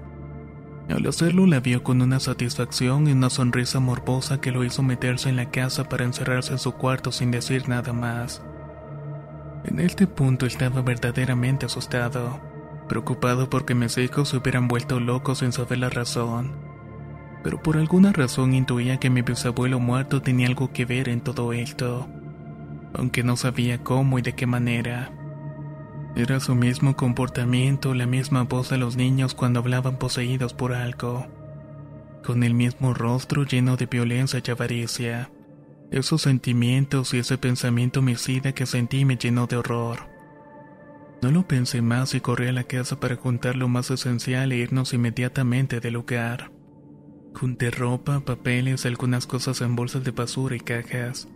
Al 0.90 1.06
hacerlo 1.06 1.46
la 1.46 1.60
vio 1.60 1.84
con 1.84 2.02
una 2.02 2.20
satisfacción 2.20 3.08
y 3.08 3.12
una 3.12 3.30
sonrisa 3.30 3.80
morbosa 3.80 4.42
que 4.42 4.52
lo 4.52 4.64
hizo 4.64 4.82
meterse 4.82 5.30
en 5.30 5.36
la 5.36 5.52
casa 5.52 5.84
para 5.88 6.04
encerrarse 6.04 6.54
en 6.54 6.60
su 6.60 6.74
cuarto 6.74 7.12
sin 7.12 7.30
decir 7.30 7.70
nada 7.70 7.94
más. 7.94 8.42
En 9.66 9.80
este 9.80 10.08
punto 10.08 10.48
estaba 10.48 10.82
verdaderamente 10.82 11.68
asustado, 11.68 12.42
preocupado 12.88 13.50
porque 13.52 13.76
mis 13.76 13.98
hijos 14.00 14.30
se 14.30 14.38
hubieran 14.38 14.68
vuelto 14.68 15.00
locos 15.00 15.40
sin 15.40 15.52
saber 15.52 15.78
la 15.78 15.90
razón. 15.90 16.69
Pero 17.44 17.62
por 17.62 17.78
alguna 17.78 18.12
razón 18.12 18.54
intuía 18.54 18.98
que 18.98 19.10
mi 19.10 19.22
bisabuelo 19.22 19.80
muerto 19.80 20.22
tenía 20.22 20.48
algo 20.48 20.72
que 20.74 20.86
ver 20.86 21.08
en 21.10 21.22
todo 21.22 21.54
esto, 21.54 22.08
aunque 22.94 23.24
no 23.24 23.38
sabía 23.38 23.84
cómo 23.84 24.20
y 24.20 24.22
de 24.22 24.34
qué 24.34 24.46
manera. 24.46 25.12
Era 26.16 26.40
su 26.40 26.56
mismo 26.56 26.96
comportamiento, 26.96 27.94
la 27.94 28.06
misma 28.06 28.44
voz 28.44 28.70
de 28.70 28.78
los 28.78 28.98
niños 28.98 29.36
cuando 29.36 29.60
hablaban 29.60 29.98
poseídos 29.98 30.54
por 30.54 30.74
algo, 30.74 31.28
con 32.26 32.44
el 32.44 32.54
mismo 32.54 32.94
rostro 32.94 33.46
lleno 33.46 33.78
de 33.78 33.86
violencia 33.86 34.42
y 34.46 34.52
avaricia. 34.52 35.32
Esos 35.92 36.22
sentimientos 36.24 37.14
y 37.14 37.20
ese 37.20 37.38
pensamiento 37.38 38.02
homicida 38.02 38.52
que 38.52 38.66
sentí 38.66 39.06
me 39.06 39.18
llenó 39.18 39.48
de 39.48 39.58
horror. 39.58 40.10
No 41.22 41.32
lo 41.32 41.48
pensé 41.48 41.82
más 41.82 42.14
y 42.14 42.22
corrí 42.22 42.48
a 42.48 42.54
la 42.54 42.64
casa 42.64 43.00
para 43.00 43.16
juntar 43.16 43.56
lo 43.56 43.68
más 43.68 43.90
esencial 43.92 44.52
e 44.52 44.58
irnos 44.58 44.94
inmediatamente 44.94 45.80
del 45.80 45.96
lugar. 45.96 46.52
Junté 47.34 47.72
ropa, 47.72 48.20
papeles, 48.22 48.86
algunas 48.86 49.26
cosas 49.28 49.62
en 49.62 49.76
bolsas 49.76 50.04
de 50.04 50.12
basura 50.12 50.56
y 50.56 50.60
cajas. 50.60 51.28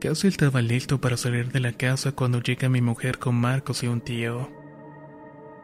Casi 0.00 0.28
estaba 0.28 0.62
listo 0.62 1.00
para 1.00 1.16
salir 1.16 1.52
de 1.52 1.60
la 1.60 1.72
casa 1.72 2.12
cuando 2.12 2.40
llega 2.40 2.70
mi 2.70 2.80
mujer 2.80 3.18
con 3.18 3.34
Marcos 3.34 3.82
y 3.82 3.86
un 3.86 4.00
tío. 4.00 4.48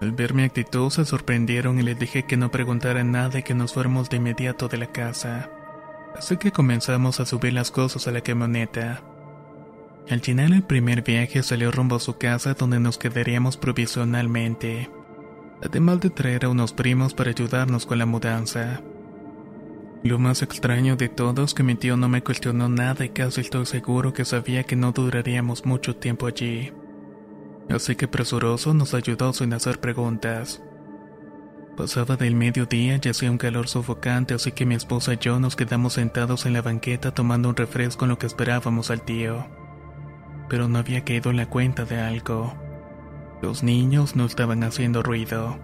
Al 0.01 0.13
ver 0.13 0.35
mi 0.35 0.43
actitud 0.43 0.91
se 0.91 1.07
sorprendieron 1.07 1.81
y 1.81 1.83
les 1.83 1.99
dije 1.99 2.25
que 2.25 2.37
no 2.37 2.51
preguntaran 2.51 3.13
nada 3.13 3.39
y 3.39 3.43
que 3.43 3.55
nos 3.55 3.73
fuéramos 3.73 4.11
de 4.11 4.19
inmediato 4.19 4.69
de 4.69 4.77
la 4.77 4.93
casa. 4.93 5.51
Así 6.15 6.37
que 6.37 6.53
comenzamos 6.53 7.19
a 7.19 7.25
subir 7.25 7.55
las 7.55 7.71
cosas 7.71 8.07
a 8.07 8.13
la 8.13 8.21
camioneta. 8.21 9.03
Al 10.11 10.21
llenar 10.21 10.53
el 10.53 10.63
primer 10.63 11.03
viaje 11.03 11.43
salió 11.43 11.71
rumbo 11.71 11.97
a 11.97 12.01
su 12.01 12.19
casa 12.19 12.55
donde 12.55 12.79
nos 12.79 12.99
quedaríamos 12.99 13.57
provisionalmente, 13.57 14.91
además 15.63 16.01
de 16.01 16.11
traer 16.11 16.45
a 16.45 16.49
unos 16.51 16.75
primos 16.75 17.15
para 17.15 17.31
ayudarnos 17.31 17.87
con 17.87 17.99
la 17.99 18.07
mudanza. 18.07 18.83
Lo 20.07 20.19
más 20.21 20.43
extraño 20.43 20.95
de 20.95 21.09
todo 21.09 21.43
es 21.43 21.53
que 21.53 21.65
mi 21.65 21.75
tío 21.75 21.97
no 21.97 22.09
me 22.09 22.23
cuestionó 22.23 22.69
nada 22.69 23.05
y 23.05 23.09
casi 23.09 23.41
estoy 23.41 23.67
seguro 23.67 24.13
que 24.13 24.25
sabía 24.25 24.63
que 24.63 24.77
no 24.77 24.93
duraríamos 24.93 25.67
mucho 25.67 25.97
tiempo 25.97 26.27
allí. 26.27 26.73
Así 27.69 27.97
que 27.97 28.07
presuroso 28.07 28.73
nos 28.73 28.95
ayudó 28.95 29.33
sin 29.33 29.53
hacer 29.53 29.81
preguntas. 29.81 30.63
Pasaba 31.77 32.17
del 32.17 32.37
mediodía 32.37 33.01
y 33.03 33.09
hacía 33.09 33.31
un 33.31 33.39
calor 33.39 33.67
sofocante, 33.67 34.35
así 34.35 34.53
que 34.53 34.65
mi 34.65 34.77
esposa 34.77 35.15
y 35.15 35.19
yo 35.19 35.41
nos 35.41 35.57
quedamos 35.57 35.95
sentados 35.95 36.47
en 36.47 36.53
la 36.53 36.63
banqueta 36.63 37.13
tomando 37.13 37.49
un 37.49 37.57
refresco 37.57 38.05
en 38.05 38.11
lo 38.11 38.19
que 38.19 38.27
esperábamos 38.27 38.91
al 38.91 39.03
tío 39.03 39.45
pero 40.49 40.69
no 40.69 40.79
había 40.79 41.05
caído 41.05 41.33
la 41.33 41.49
cuenta 41.49 41.85
de 41.85 42.01
algo. 42.01 42.55
Los 43.43 43.63
niños 43.63 44.17
no 44.17 44.25
estaban 44.25 44.63
haciendo 44.65 45.03
ruido. 45.03 45.59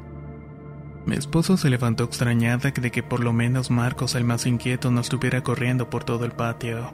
Mi 1.04 1.16
esposo 1.16 1.56
se 1.56 1.68
levantó 1.68 2.04
extrañada 2.04 2.70
de 2.70 2.90
que 2.90 3.02
por 3.02 3.20
lo 3.20 3.32
menos 3.32 3.70
Marcos, 3.70 4.14
el 4.14 4.24
más 4.24 4.46
inquieto, 4.46 4.90
no 4.90 5.00
estuviera 5.00 5.42
corriendo 5.42 5.90
por 5.90 6.04
todo 6.04 6.24
el 6.24 6.32
patio. 6.32 6.92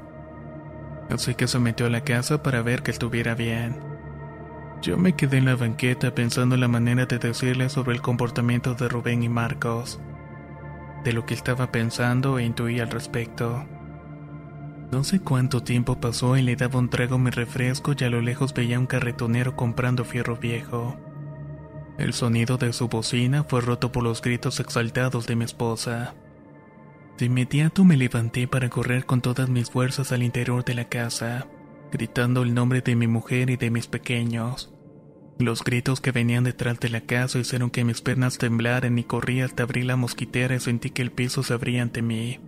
Así 1.10 1.34
que 1.34 1.46
se 1.46 1.58
metió 1.58 1.86
a 1.86 1.90
la 1.90 2.04
casa 2.04 2.42
para 2.42 2.62
ver 2.62 2.82
que 2.82 2.90
estuviera 2.90 3.34
bien. 3.34 3.76
Yo 4.80 4.96
me 4.96 5.14
quedé 5.14 5.38
en 5.38 5.44
la 5.44 5.56
banqueta 5.56 6.14
pensando 6.14 6.54
en 6.54 6.60
la 6.62 6.68
manera 6.68 7.04
de 7.04 7.18
decirle 7.18 7.68
sobre 7.68 7.94
el 7.94 8.02
comportamiento 8.02 8.74
de 8.74 8.88
Rubén 8.88 9.22
y 9.22 9.28
Marcos, 9.28 10.00
de 11.04 11.12
lo 11.12 11.26
que 11.26 11.34
estaba 11.34 11.70
pensando 11.72 12.38
e 12.38 12.44
intuí 12.44 12.80
al 12.80 12.90
respecto. 12.90 13.66
No 14.90 15.04
sé 15.04 15.20
cuánto 15.20 15.62
tiempo 15.62 16.00
pasó 16.00 16.36
y 16.36 16.42
le 16.42 16.56
daba 16.56 16.78
un 16.78 16.88
trago 16.88 17.18
mi 17.18 17.30
refresco 17.30 17.92
y 17.98 18.04
a 18.04 18.10
lo 18.10 18.22
lejos 18.22 18.54
veía 18.54 18.78
un 18.78 18.86
carretonero 18.86 19.54
comprando 19.54 20.04
fierro 20.04 20.36
viejo. 20.36 20.96
El 21.98 22.12
sonido 22.12 22.58
de 22.58 22.72
su 22.72 22.86
bocina 22.86 23.42
fue 23.42 23.60
roto 23.60 23.90
por 23.90 24.04
los 24.04 24.22
gritos 24.22 24.60
exaltados 24.60 25.26
de 25.26 25.34
mi 25.34 25.44
esposa. 25.44 26.14
De 27.18 27.26
inmediato 27.26 27.84
me 27.84 27.96
levanté 27.96 28.46
para 28.46 28.70
correr 28.70 29.04
con 29.04 29.20
todas 29.20 29.48
mis 29.48 29.68
fuerzas 29.68 30.12
al 30.12 30.22
interior 30.22 30.64
de 30.64 30.74
la 30.74 30.88
casa, 30.88 31.48
gritando 31.90 32.42
el 32.42 32.54
nombre 32.54 32.82
de 32.82 32.94
mi 32.94 33.08
mujer 33.08 33.50
y 33.50 33.56
de 33.56 33.72
mis 33.72 33.88
pequeños. 33.88 34.72
Los 35.40 35.64
gritos 35.64 36.00
que 36.00 36.12
venían 36.12 36.44
detrás 36.44 36.78
de 36.78 36.88
la 36.88 37.00
casa 37.00 37.40
hicieron 37.40 37.70
que 37.70 37.84
mis 37.84 38.00
piernas 38.00 38.38
temblaran 38.38 38.96
y 38.96 39.02
corrí 39.02 39.40
hasta 39.40 39.64
abrir 39.64 39.84
la 39.84 39.96
mosquitera 39.96 40.54
y 40.54 40.60
sentí 40.60 40.90
que 40.90 41.02
el 41.02 41.10
piso 41.10 41.42
se 41.42 41.54
abría 41.54 41.82
ante 41.82 42.00
mí. 42.00 42.38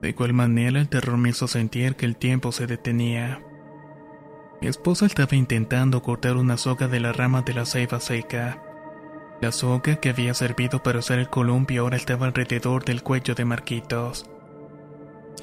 De 0.00 0.10
igual 0.10 0.32
manera, 0.32 0.80
el 0.80 0.88
terror 0.88 1.16
me 1.16 1.30
hizo 1.30 1.48
sentir 1.48 1.96
que 1.96 2.06
el 2.06 2.16
tiempo 2.16 2.52
se 2.52 2.68
detenía. 2.68 3.43
Mi 4.64 4.70
esposa 4.70 5.04
estaba 5.04 5.36
intentando 5.36 6.00
cortar 6.00 6.38
una 6.38 6.56
soga 6.56 6.88
de 6.88 6.98
la 6.98 7.12
rama 7.12 7.42
de 7.42 7.52
la 7.52 7.66
ceiba 7.66 8.00
seca. 8.00 8.62
La 9.42 9.52
soga 9.52 9.96
que 9.96 10.08
había 10.08 10.32
servido 10.32 10.82
para 10.82 11.00
hacer 11.00 11.18
el 11.18 11.28
columpio 11.28 11.82
ahora 11.82 11.98
estaba 11.98 12.24
alrededor 12.24 12.82
del 12.82 13.02
cuello 13.02 13.34
de 13.34 13.44
Marquitos. 13.44 14.24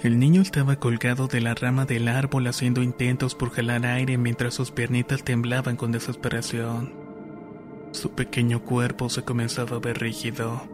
El 0.01 0.17
niño 0.17 0.41
estaba 0.41 0.77
colgado 0.77 1.27
de 1.27 1.39
la 1.39 1.53
rama 1.53 1.85
del 1.85 2.07
árbol 2.07 2.47
haciendo 2.47 2.81
intentos 2.81 3.35
por 3.35 3.51
jalar 3.51 3.85
aire 3.85 4.17
mientras 4.17 4.55
sus 4.55 4.71
piernitas 4.71 5.23
temblaban 5.23 5.75
con 5.75 5.91
desesperación. 5.91 6.91
Su 7.91 8.15
pequeño 8.15 8.63
cuerpo 8.63 9.07
se 9.07 9.21
comenzaba 9.21 9.77
a 9.77 9.81
ver 9.81 9.99
rígido. 9.99 10.67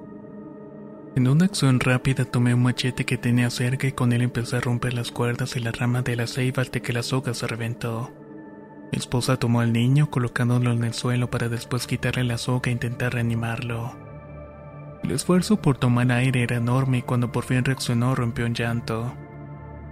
En 1.17 1.27
una 1.27 1.43
acción 1.43 1.81
rápida 1.81 2.23
tomé 2.23 2.53
un 2.53 2.63
machete 2.63 3.03
que 3.03 3.17
tenía 3.17 3.49
cerca 3.49 3.87
y 3.87 3.91
con 3.91 4.13
él 4.13 4.21
empecé 4.21 4.55
a 4.55 4.61
romper 4.61 4.93
las 4.93 5.11
cuerdas 5.11 5.57
y 5.57 5.59
la 5.59 5.73
rama 5.73 6.01
de 6.01 6.15
la 6.15 6.27
ceiba 6.27 6.61
hasta 6.61 6.79
que 6.79 6.93
la 6.93 7.03
soga 7.03 7.33
se 7.33 7.45
reventó. 7.45 8.09
Mi 8.91 8.97
esposa 8.97 9.37
tomó 9.37 9.59
al 9.61 9.73
niño 9.73 10.09
colocándolo 10.09 10.71
en 10.71 10.83
el 10.83 10.93
suelo 10.93 11.29
para 11.29 11.49
después 11.49 11.87
quitarle 11.87 12.23
la 12.23 12.37
soga 12.37 12.69
e 12.69 12.73
intentar 12.73 13.13
reanimarlo. 13.13 13.95
El 15.03 15.11
esfuerzo 15.11 15.61
por 15.61 15.77
tomar 15.77 16.11
aire 16.11 16.43
era 16.43 16.57
enorme 16.57 16.99
y 16.99 17.01
cuando 17.01 17.31
por 17.31 17.43
fin 17.43 17.63
reaccionó 17.63 18.15
rompió 18.15 18.45
en 18.45 18.55
llanto. 18.55 19.13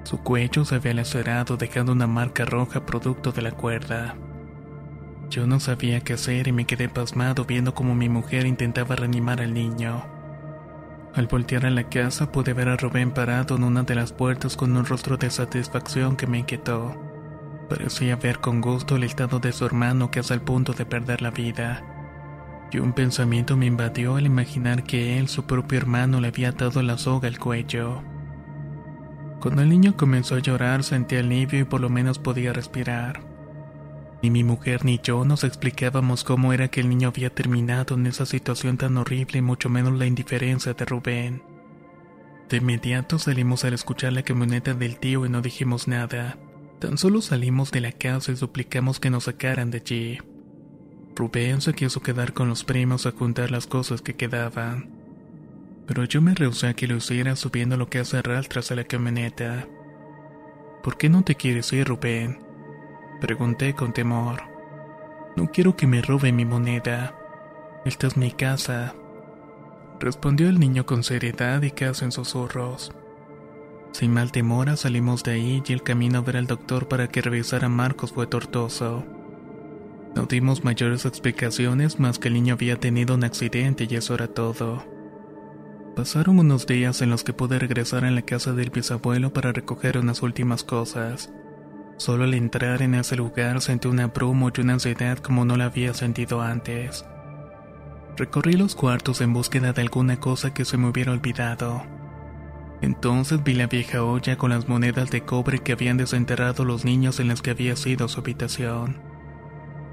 Su 0.03 0.19
cuello 0.19 0.65
se 0.65 0.75
había 0.75 0.93
lacerado 0.93 1.57
dejando 1.57 1.91
una 1.91 2.07
marca 2.07 2.45
roja 2.45 2.85
producto 2.85 3.31
de 3.31 3.41
la 3.41 3.51
cuerda. 3.51 4.15
Yo 5.29 5.47
no 5.47 5.59
sabía 5.59 6.01
qué 6.01 6.13
hacer 6.13 6.47
y 6.47 6.51
me 6.51 6.65
quedé 6.65 6.87
pasmado 6.89 7.45
viendo 7.45 7.73
cómo 7.73 7.95
mi 7.95 8.09
mujer 8.09 8.45
intentaba 8.45 8.95
reanimar 8.95 9.41
al 9.41 9.53
niño. 9.53 10.05
Al 11.15 11.27
voltear 11.27 11.65
a 11.65 11.69
la 11.69 11.89
casa 11.89 12.31
pude 12.31 12.53
ver 12.53 12.69
a 12.69 12.75
Rubén 12.75 13.11
parado 13.11 13.55
en 13.55 13.63
una 13.63 13.83
de 13.83 13.95
las 13.95 14.11
puertas 14.11 14.55
con 14.55 14.75
un 14.75 14.85
rostro 14.85 15.17
de 15.17 15.29
satisfacción 15.29 16.17
que 16.17 16.27
me 16.27 16.39
inquietó. 16.39 17.04
Parecía 17.69 18.15
ver 18.15 18.39
con 18.39 18.61
gusto 18.61 18.95
el 18.95 19.03
estado 19.03 19.39
de 19.39 19.51
su 19.51 19.65
hermano 19.65 20.11
que 20.11 20.19
hasta 20.19 20.33
el 20.33 20.41
punto 20.41 20.73
de 20.73 20.85
perder 20.85 21.21
la 21.21 21.31
vida. 21.31 21.83
Y 22.71 22.79
un 22.79 22.93
pensamiento 22.93 23.57
me 23.57 23.65
invadió 23.65 24.17
al 24.17 24.25
imaginar 24.25 24.83
que 24.83 25.17
él, 25.17 25.27
su 25.27 25.45
propio 25.45 25.77
hermano, 25.77 26.21
le 26.21 26.27
había 26.27 26.49
atado 26.49 26.81
la 26.81 26.97
soga 26.97 27.27
al 27.27 27.39
cuello. 27.39 28.03
Cuando 29.39 29.61
el 29.61 29.69
niño 29.69 29.95
comenzó 29.95 30.35
a 30.35 30.39
llorar 30.39 30.83
sentí 30.83 31.15
alivio 31.15 31.59
y 31.59 31.63
por 31.63 31.81
lo 31.81 31.89
menos 31.89 32.19
podía 32.19 32.53
respirar. 32.53 33.21
Ni 34.21 34.29
mi 34.29 34.43
mujer 34.43 34.85
ni 34.85 34.99
yo 35.03 35.23
nos 35.25 35.43
explicábamos 35.43 36.23
cómo 36.23 36.53
era 36.53 36.67
que 36.67 36.81
el 36.81 36.89
niño 36.89 37.09
había 37.09 37.29
terminado 37.29 37.95
en 37.95 38.07
esa 38.07 38.25
situación 38.25 38.77
tan 38.77 38.97
horrible 38.97 39.39
y 39.39 39.41
mucho 39.41 39.69
menos 39.69 39.93
la 39.93 40.05
indiferencia 40.05 40.73
de 40.73 40.85
Rubén. 40.85 41.43
De 42.49 42.57
inmediato 42.57 43.19
salimos 43.19 43.65
al 43.65 43.73
escuchar 43.73 44.13
la 44.13 44.23
camioneta 44.23 44.73
del 44.73 44.97
tío 44.97 45.25
y 45.25 45.29
no 45.29 45.41
dijimos 45.41 45.87
nada. 45.87 46.37
Tan 46.85 46.99
solo 46.99 47.19
salimos 47.23 47.71
de 47.71 47.81
la 47.81 47.91
casa 47.91 48.31
y 48.31 48.35
suplicamos 48.35 48.99
que 48.99 49.09
nos 49.09 49.23
sacaran 49.23 49.71
de 49.71 49.79
allí. 49.79 50.19
Rubén 51.15 51.59
se 51.59 51.73
quiso 51.73 52.03
quedar 52.03 52.33
con 52.33 52.47
los 52.47 52.63
primos 52.63 53.07
a 53.07 53.11
juntar 53.11 53.49
las 53.49 53.65
cosas 53.65 54.03
que 54.03 54.13
quedaban. 54.13 54.91
Pero 55.87 56.03
yo 56.03 56.21
me 56.21 56.35
rehusé 56.35 56.67
a 56.67 56.73
que 56.75 56.85
lo 56.85 56.97
hiciera 56.97 57.35
subiendo 57.35 57.75
lo 57.75 57.89
que 57.89 57.97
hace 57.97 58.21
tras 58.21 58.69
a 58.71 58.75
la 58.75 58.83
camioneta. 58.83 59.67
¿Por 60.83 60.95
qué 60.95 61.09
no 61.09 61.23
te 61.23 61.33
quieres 61.33 61.73
ir, 61.73 61.87
Rubén? 61.87 62.37
Pregunté 63.19 63.73
con 63.73 63.91
temor. 63.91 64.43
No 65.35 65.49
quiero 65.51 65.75
que 65.75 65.87
me 65.87 66.03
robe 66.03 66.31
mi 66.31 66.45
moneda. 66.45 67.15
Esta 67.83 68.05
es 68.05 68.15
mi 68.15 68.29
casa. 68.29 68.93
Respondió 69.99 70.49
el 70.49 70.59
niño 70.59 70.85
con 70.85 71.01
seriedad 71.01 71.63
y 71.63 71.71
casi 71.71 72.05
en 72.05 72.11
susurros. 72.11 72.91
Sin 73.95 74.11
mal 74.11 74.29
temor 74.33 74.75
salimos 74.75 75.23
de 75.23 75.31
ahí 75.31 75.63
y 75.65 75.71
el 75.71 75.81
camino 75.81 76.17
a 76.17 76.21
ver 76.21 76.35
al 76.35 76.47
doctor 76.47 76.89
para 76.89 77.07
que 77.07 77.21
revisara 77.21 77.67
a 77.67 77.69
Marcos 77.69 78.11
fue 78.11 78.27
tortuoso. 78.27 79.05
No 80.13 80.25
dimos 80.25 80.65
mayores 80.65 81.05
explicaciones 81.05 81.97
más 81.97 82.19
que 82.19 82.27
el 82.27 82.33
niño 82.33 82.55
había 82.55 82.77
tenido 82.77 83.15
un 83.15 83.23
accidente 83.23 83.87
y 83.89 83.95
eso 83.95 84.13
era 84.15 84.27
todo. 84.27 84.83
Pasaron 85.95 86.39
unos 86.39 86.67
días 86.67 87.01
en 87.01 87.09
los 87.09 87.23
que 87.23 87.31
pude 87.31 87.57
regresar 87.57 88.03
a 88.03 88.11
la 88.11 88.23
casa 88.23 88.51
del 88.51 88.69
bisabuelo 88.69 89.31
para 89.31 89.53
recoger 89.53 89.97
unas 89.97 90.21
últimas 90.23 90.65
cosas. 90.65 91.31
Solo 91.95 92.25
al 92.25 92.33
entrar 92.33 92.81
en 92.81 92.95
ese 92.95 93.15
lugar 93.15 93.61
sentí 93.61 93.87
una 93.87 94.07
bruma 94.07 94.51
y 94.53 94.59
una 94.59 94.73
ansiedad 94.73 95.19
como 95.19 95.45
no 95.45 95.55
la 95.55 95.67
había 95.67 95.93
sentido 95.93 96.41
antes. 96.41 97.05
Recorrí 98.17 98.57
los 98.57 98.75
cuartos 98.75 99.21
en 99.21 99.31
búsqueda 99.31 99.71
de 99.71 99.83
alguna 99.83 100.19
cosa 100.19 100.53
que 100.53 100.65
se 100.65 100.75
me 100.75 100.89
hubiera 100.89 101.13
olvidado. 101.13 102.04
Entonces 102.85 103.43
vi 103.43 103.55
la 103.55 103.65
vieja 103.65 104.03
olla 104.03 104.37
con 104.37 104.51
las 104.51 104.69
monedas 104.69 105.09
de 105.09 105.21
cobre 105.21 105.57
que 105.57 105.71
habían 105.71 105.97
desenterrado 105.97 106.63
los 106.63 106.85
niños 106.85 107.19
en 107.19 107.29
las 107.29 107.41
que 107.41 107.49
había 107.49 107.75
sido 107.75 108.07
su 108.07 108.19
habitación. 108.19 109.01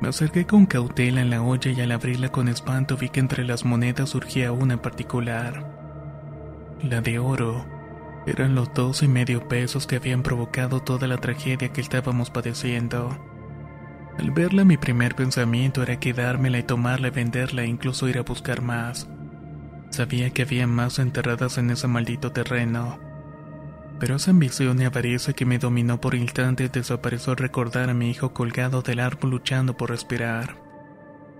Me 0.03 0.09
acerqué 0.09 0.47
con 0.47 0.67
cautela 0.67 1.23
en 1.23 1.31
la 1.31 1.41
olla 1.41 1.71
y 1.71 1.81
al 1.81 1.91
abrirla 1.91 2.29
con 2.29 2.49
espanto 2.49 2.99
vi 2.99 3.09
que 3.09 3.21
entre 3.21 3.47
las 3.47 3.65
monedas 3.65 4.11
surgía 4.11 4.53
una 4.53 4.75
en 4.75 4.81
particular. 4.81 6.77
La 6.83 7.01
de 7.01 7.19
oro 7.19 7.65
eran 8.27 8.55
los 8.55 8.75
dos 8.75 9.03
y 9.03 9.09
medio 9.09 9.49
pesos 9.49 9.87
que 9.87 9.97
habían 9.97 10.23
provocado 10.23 10.81
toda 10.81 11.09
la 11.09 11.17
tragedia 11.17 11.73
que 11.73 11.81
estábamos 11.81 12.29
padeciendo. 12.29 13.17
Al 14.19 14.33
verla 14.33 14.67
mi 14.67 14.77
primer 14.77 15.15
pensamiento 15.15 15.83
era 15.83 15.99
quedármela 15.99 16.59
y 16.59 16.63
tomarla 16.63 17.09
y 17.09 17.13
venderla 17.13 17.63
e 17.63 17.69
incluso 17.69 18.07
ir 18.07 18.19
a 18.19 18.23
buscar 18.23 18.61
más. 18.61 19.09
Sabía 19.93 20.31
que 20.31 20.41
había 20.41 20.67
más 20.67 20.99
enterradas 20.99 21.59
en 21.59 21.71
ese 21.71 21.87
maldito 21.87 22.33
terreno. 22.33 22.99
Pero 24.01 24.17
esa 24.17 24.31
ambición 24.31 24.81
y 24.81 24.87
avaricia 24.87 25.35
que 25.35 25.45
me 25.45 25.59
dominó 25.59 26.01
por 26.01 26.15
instantes 26.15 26.73
desapareció 26.73 27.33
al 27.33 27.37
recordar 27.37 27.91
a 27.91 27.95
mi 27.95 28.11
hijo 28.11 28.33
colgado 28.33 28.81
del 28.81 29.01
árbol 29.01 29.33
luchando 29.33 29.77
por 29.77 29.91
respirar. 29.91 30.57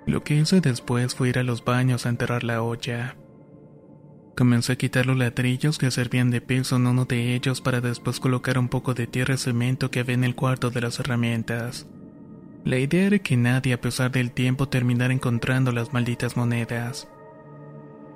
Lo 0.07 0.23
que 0.23 0.35
hice 0.35 0.61
después 0.61 1.15
fue 1.15 1.31
ir 1.31 1.39
a 1.39 1.45
los 1.45 1.65
baños 1.65 2.05
a 2.05 2.11
enterrar 2.11 2.45
la 2.45 2.63
olla. 2.63 3.17
Comencé 4.37 4.75
a 4.75 4.77
quitar 4.77 5.07
los 5.07 5.17
ladrillos 5.17 5.79
que 5.79 5.91
servían 5.91 6.31
de 6.31 6.43
piso 6.43 6.77
en 6.77 6.87
uno 6.87 7.07
de 7.07 7.35
ellos 7.35 7.63
para 7.63 7.81
después 7.81 8.21
colocar 8.21 8.59
un 8.59 8.69
poco 8.69 8.93
de 8.93 9.07
tierra 9.07 9.35
y 9.35 9.39
cemento 9.39 9.91
que 9.91 10.01
había 10.01 10.15
en 10.15 10.25
el 10.25 10.35
cuarto 10.35 10.69
de 10.71 10.83
las 10.83 11.01
herramientas. 11.01 11.87
La 12.65 12.77
idea 12.77 13.07
era 13.07 13.19
que 13.19 13.39
nadie, 13.39 13.73
a 13.73 13.81
pesar 13.81 14.13
del 14.13 14.31
tiempo, 14.31 14.69
terminara 14.69 15.15
encontrando 15.15 15.73
las 15.73 15.95
malditas 15.95 16.37
monedas. 16.37 17.09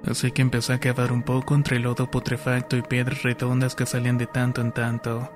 Así 0.07 0.31
que 0.31 0.42
empecé 0.42 0.73
a 0.73 0.79
cavar 0.79 1.11
un 1.11 1.23
poco 1.23 1.55
entre 1.55 1.81
lodo 1.81 2.11
putrefacto 2.11 2.77
y 2.77 2.83
piedras 2.83 3.23
redondas 3.25 3.75
que 3.75 3.87
salían 3.87 4.19
de 4.19 4.27
tanto 4.27 4.61
en 4.61 4.73
tanto. 4.73 5.31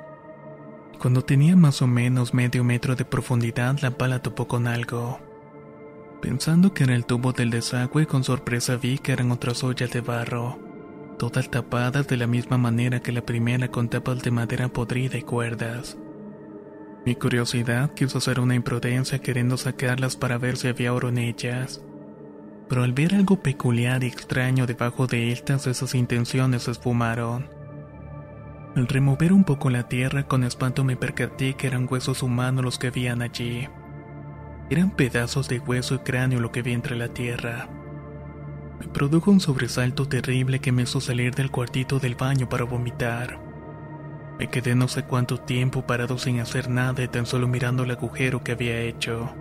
Cuando 1.01 1.23
tenía 1.23 1.57
más 1.57 1.83
o 1.83 1.87
menos 1.87 2.35
medio 2.35 2.63
metro 2.63 2.95
de 2.95 3.05
profundidad, 3.05 3.79
la 3.81 3.91
pala 3.91 4.23
topó 4.23 4.47
con 4.47 4.69
algo. 4.69 5.19
Pensando 6.23 6.73
que 6.73 6.85
era 6.85 6.95
el 6.95 7.05
tubo 7.05 7.33
del 7.33 7.51
desagüe, 7.51 8.07
con 8.07 8.23
sorpresa 8.23 8.77
vi 8.77 8.99
que 8.99 9.13
eran 9.13 9.33
otras 9.33 9.65
ollas 9.65 9.91
de 9.91 10.03
barro, 10.03 10.59
todas 11.19 11.51
tapadas 11.51 12.07
de 12.07 12.19
la 12.19 12.27
misma 12.27 12.59
manera 12.59 13.01
que 13.01 13.13
la 13.13 13.25
primera 13.25 13.69
con 13.69 13.89
tapas 13.89 14.23
de 14.23 14.31
madera 14.31 14.69
podrida 14.69 15.19
y 15.19 15.23
cuerdas. 15.23 15.97
Mi 17.07 17.15
curiosidad 17.17 17.93
quiso 17.95 18.19
hacer 18.19 18.39
una 18.39 18.55
imprudencia 18.55 19.19
queriendo 19.21 19.57
sacarlas 19.57 20.17
para 20.17 20.37
ver 20.37 20.59
si 20.59 20.69
había 20.69 20.93
oro 20.93 21.09
en 21.09 21.19
ellas 21.19 21.83
pero 22.71 22.85
al 22.85 22.93
ver 22.93 23.17
algo 23.17 23.43
peculiar 23.43 24.05
y 24.05 24.07
extraño 24.07 24.65
debajo 24.65 25.09
de 25.09 25.33
estas, 25.33 25.67
esas 25.67 25.97
intenciones 25.97 26.63
se 26.63 26.71
esfumaron. 26.71 27.51
Al 28.77 28.87
remover 28.87 29.33
un 29.33 29.43
poco 29.43 29.71
la 29.71 29.89
tierra, 29.89 30.29
con 30.29 30.45
espanto 30.45 30.85
me 30.85 30.95
percaté 30.95 31.55
que 31.55 31.67
eran 31.67 31.89
huesos 31.91 32.23
humanos 32.23 32.65
los 32.65 32.79
que 32.79 32.87
habían 32.87 33.23
allí. 33.23 33.67
Eran 34.71 34.93
pedazos 34.93 35.49
de 35.49 35.59
hueso 35.59 35.97
y 35.97 35.99
cráneo 35.99 36.39
lo 36.39 36.53
que 36.53 36.63
vi 36.63 36.73
entre 36.73 36.95
la 36.95 37.09
tierra. 37.09 37.69
Me 38.79 38.87
produjo 38.87 39.33
un 39.33 39.41
sobresalto 39.41 40.07
terrible 40.07 40.61
que 40.61 40.71
me 40.71 40.83
hizo 40.83 41.01
salir 41.01 41.35
del 41.35 41.51
cuartito 41.51 41.99
del 41.99 42.15
baño 42.15 42.49
para 42.49 42.63
vomitar. 42.63 43.41
Me 44.39 44.49
quedé 44.49 44.77
no 44.77 44.87
sé 44.87 45.03
cuánto 45.03 45.39
tiempo 45.39 45.89
parado 45.89 46.19
sin 46.19 46.39
hacer 46.39 46.71
nada 46.71 47.03
y 47.03 47.09
tan 47.09 47.27
solo 47.27 47.49
mirando 47.49 47.83
el 47.83 47.91
agujero 47.91 48.45
que 48.45 48.53
había 48.53 48.81
hecho. 48.81 49.35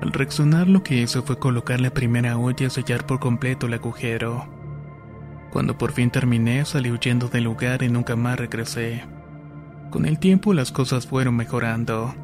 Al 0.00 0.12
reaccionar 0.12 0.68
lo 0.68 0.82
que 0.82 0.96
hice 0.96 1.22
fue 1.22 1.38
colocar 1.38 1.80
la 1.80 1.90
primera 1.90 2.36
olla 2.36 2.66
y 2.66 2.70
sellar 2.70 3.06
por 3.06 3.20
completo 3.20 3.66
el 3.66 3.74
agujero. 3.74 4.46
Cuando 5.50 5.78
por 5.78 5.92
fin 5.92 6.10
terminé 6.10 6.64
salí 6.64 6.90
huyendo 6.90 7.28
del 7.28 7.44
lugar 7.44 7.82
y 7.82 7.88
nunca 7.88 8.16
más 8.16 8.38
regresé. 8.38 9.04
Con 9.90 10.06
el 10.06 10.18
tiempo 10.18 10.52
las 10.52 10.72
cosas 10.72 11.06
fueron 11.06 11.36
mejorando, 11.36 12.14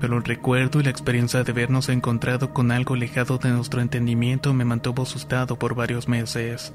pero 0.00 0.16
el 0.16 0.24
recuerdo 0.24 0.80
y 0.80 0.82
la 0.82 0.90
experiencia 0.90 1.44
de 1.44 1.52
habernos 1.52 1.88
encontrado 1.88 2.52
con 2.52 2.72
algo 2.72 2.94
alejado 2.94 3.38
de 3.38 3.50
nuestro 3.50 3.80
entendimiento 3.80 4.52
me 4.52 4.64
mantuvo 4.64 5.04
asustado 5.04 5.56
por 5.58 5.74
varios 5.74 6.08
meses. 6.08 6.74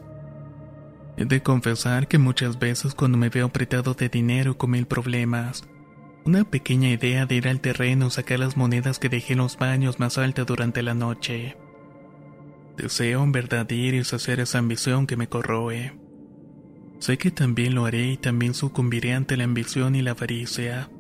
He 1.17 1.25
de 1.25 1.43
confesar 1.43 2.07
que 2.07 2.17
muchas 2.17 2.57
veces 2.57 2.95
cuando 2.95 3.17
me 3.17 3.27
veo 3.27 3.47
apretado 3.47 3.93
de 3.93 4.07
dinero 4.07 4.57
con 4.57 4.71
mil 4.71 4.87
problemas, 4.87 5.67
una 6.29 6.43
pequeña 6.43 6.89
idea 6.89 7.25
de 7.25 7.33
ir 7.33 7.47
al 7.47 7.59
terreno 7.59 8.11
sacar 8.11 8.37
las 8.37 8.55
monedas 8.55 8.99
que 8.99 9.09
dejé 9.09 9.33
en 9.33 9.39
los 9.39 9.57
baños 9.57 9.99
más 9.99 10.19
alta 10.19 10.43
durante 10.43 10.83
la 10.83 10.93
noche. 10.93 11.57
Deseo 12.77 13.23
en 13.23 13.31
verdad 13.31 13.67
ir 13.71 13.95
y 13.95 14.03
saciar 14.03 14.39
esa 14.39 14.59
ambición 14.59 15.07
que 15.07 15.17
me 15.17 15.27
corroe. 15.27 15.97
Sé 16.99 17.17
que 17.17 17.31
también 17.31 17.73
lo 17.73 17.85
haré 17.85 18.11
y 18.11 18.17
también 18.17 18.53
sucumbiré 18.53 19.13
ante 19.13 19.37
la 19.37 19.45
ambición 19.45 19.95
y 19.95 20.03
la 20.03 20.11
avaricia. 20.11 20.91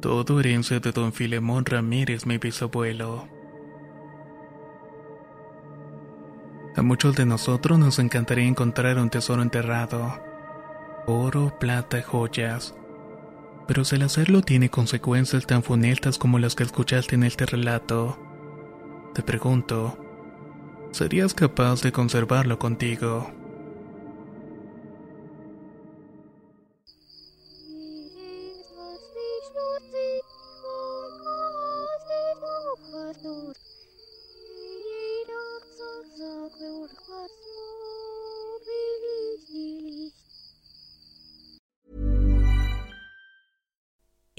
Todo 0.00 0.40
herencia 0.40 0.80
de 0.80 0.90
don 0.90 1.12
Filemón 1.12 1.66
Ramírez, 1.66 2.24
mi 2.24 2.38
bisabuelo. 2.38 3.28
A 6.76 6.80
muchos 6.80 7.14
de 7.14 7.26
nosotros 7.26 7.78
nos 7.78 7.98
encantaría 7.98 8.46
encontrar 8.46 8.96
un 8.96 9.10
tesoro 9.10 9.42
enterrado. 9.42 10.18
Oro, 11.06 11.58
plata, 11.60 12.00
joyas 12.00 12.74
pero 13.70 13.84
si 13.84 13.94
el 13.94 14.02
hacerlo 14.02 14.42
tiene 14.42 14.68
consecuencias 14.68 15.46
tan 15.46 15.62
funestas 15.62 16.18
como 16.18 16.40
las 16.40 16.56
que 16.56 16.64
escuchaste 16.64 17.14
en 17.14 17.22
este 17.22 17.46
relato, 17.46 18.18
te 19.14 19.22
pregunto, 19.22 19.96
¿serías 20.90 21.34
capaz 21.34 21.80
de 21.80 21.92
conservarlo 21.92 22.58
contigo? 22.58 23.30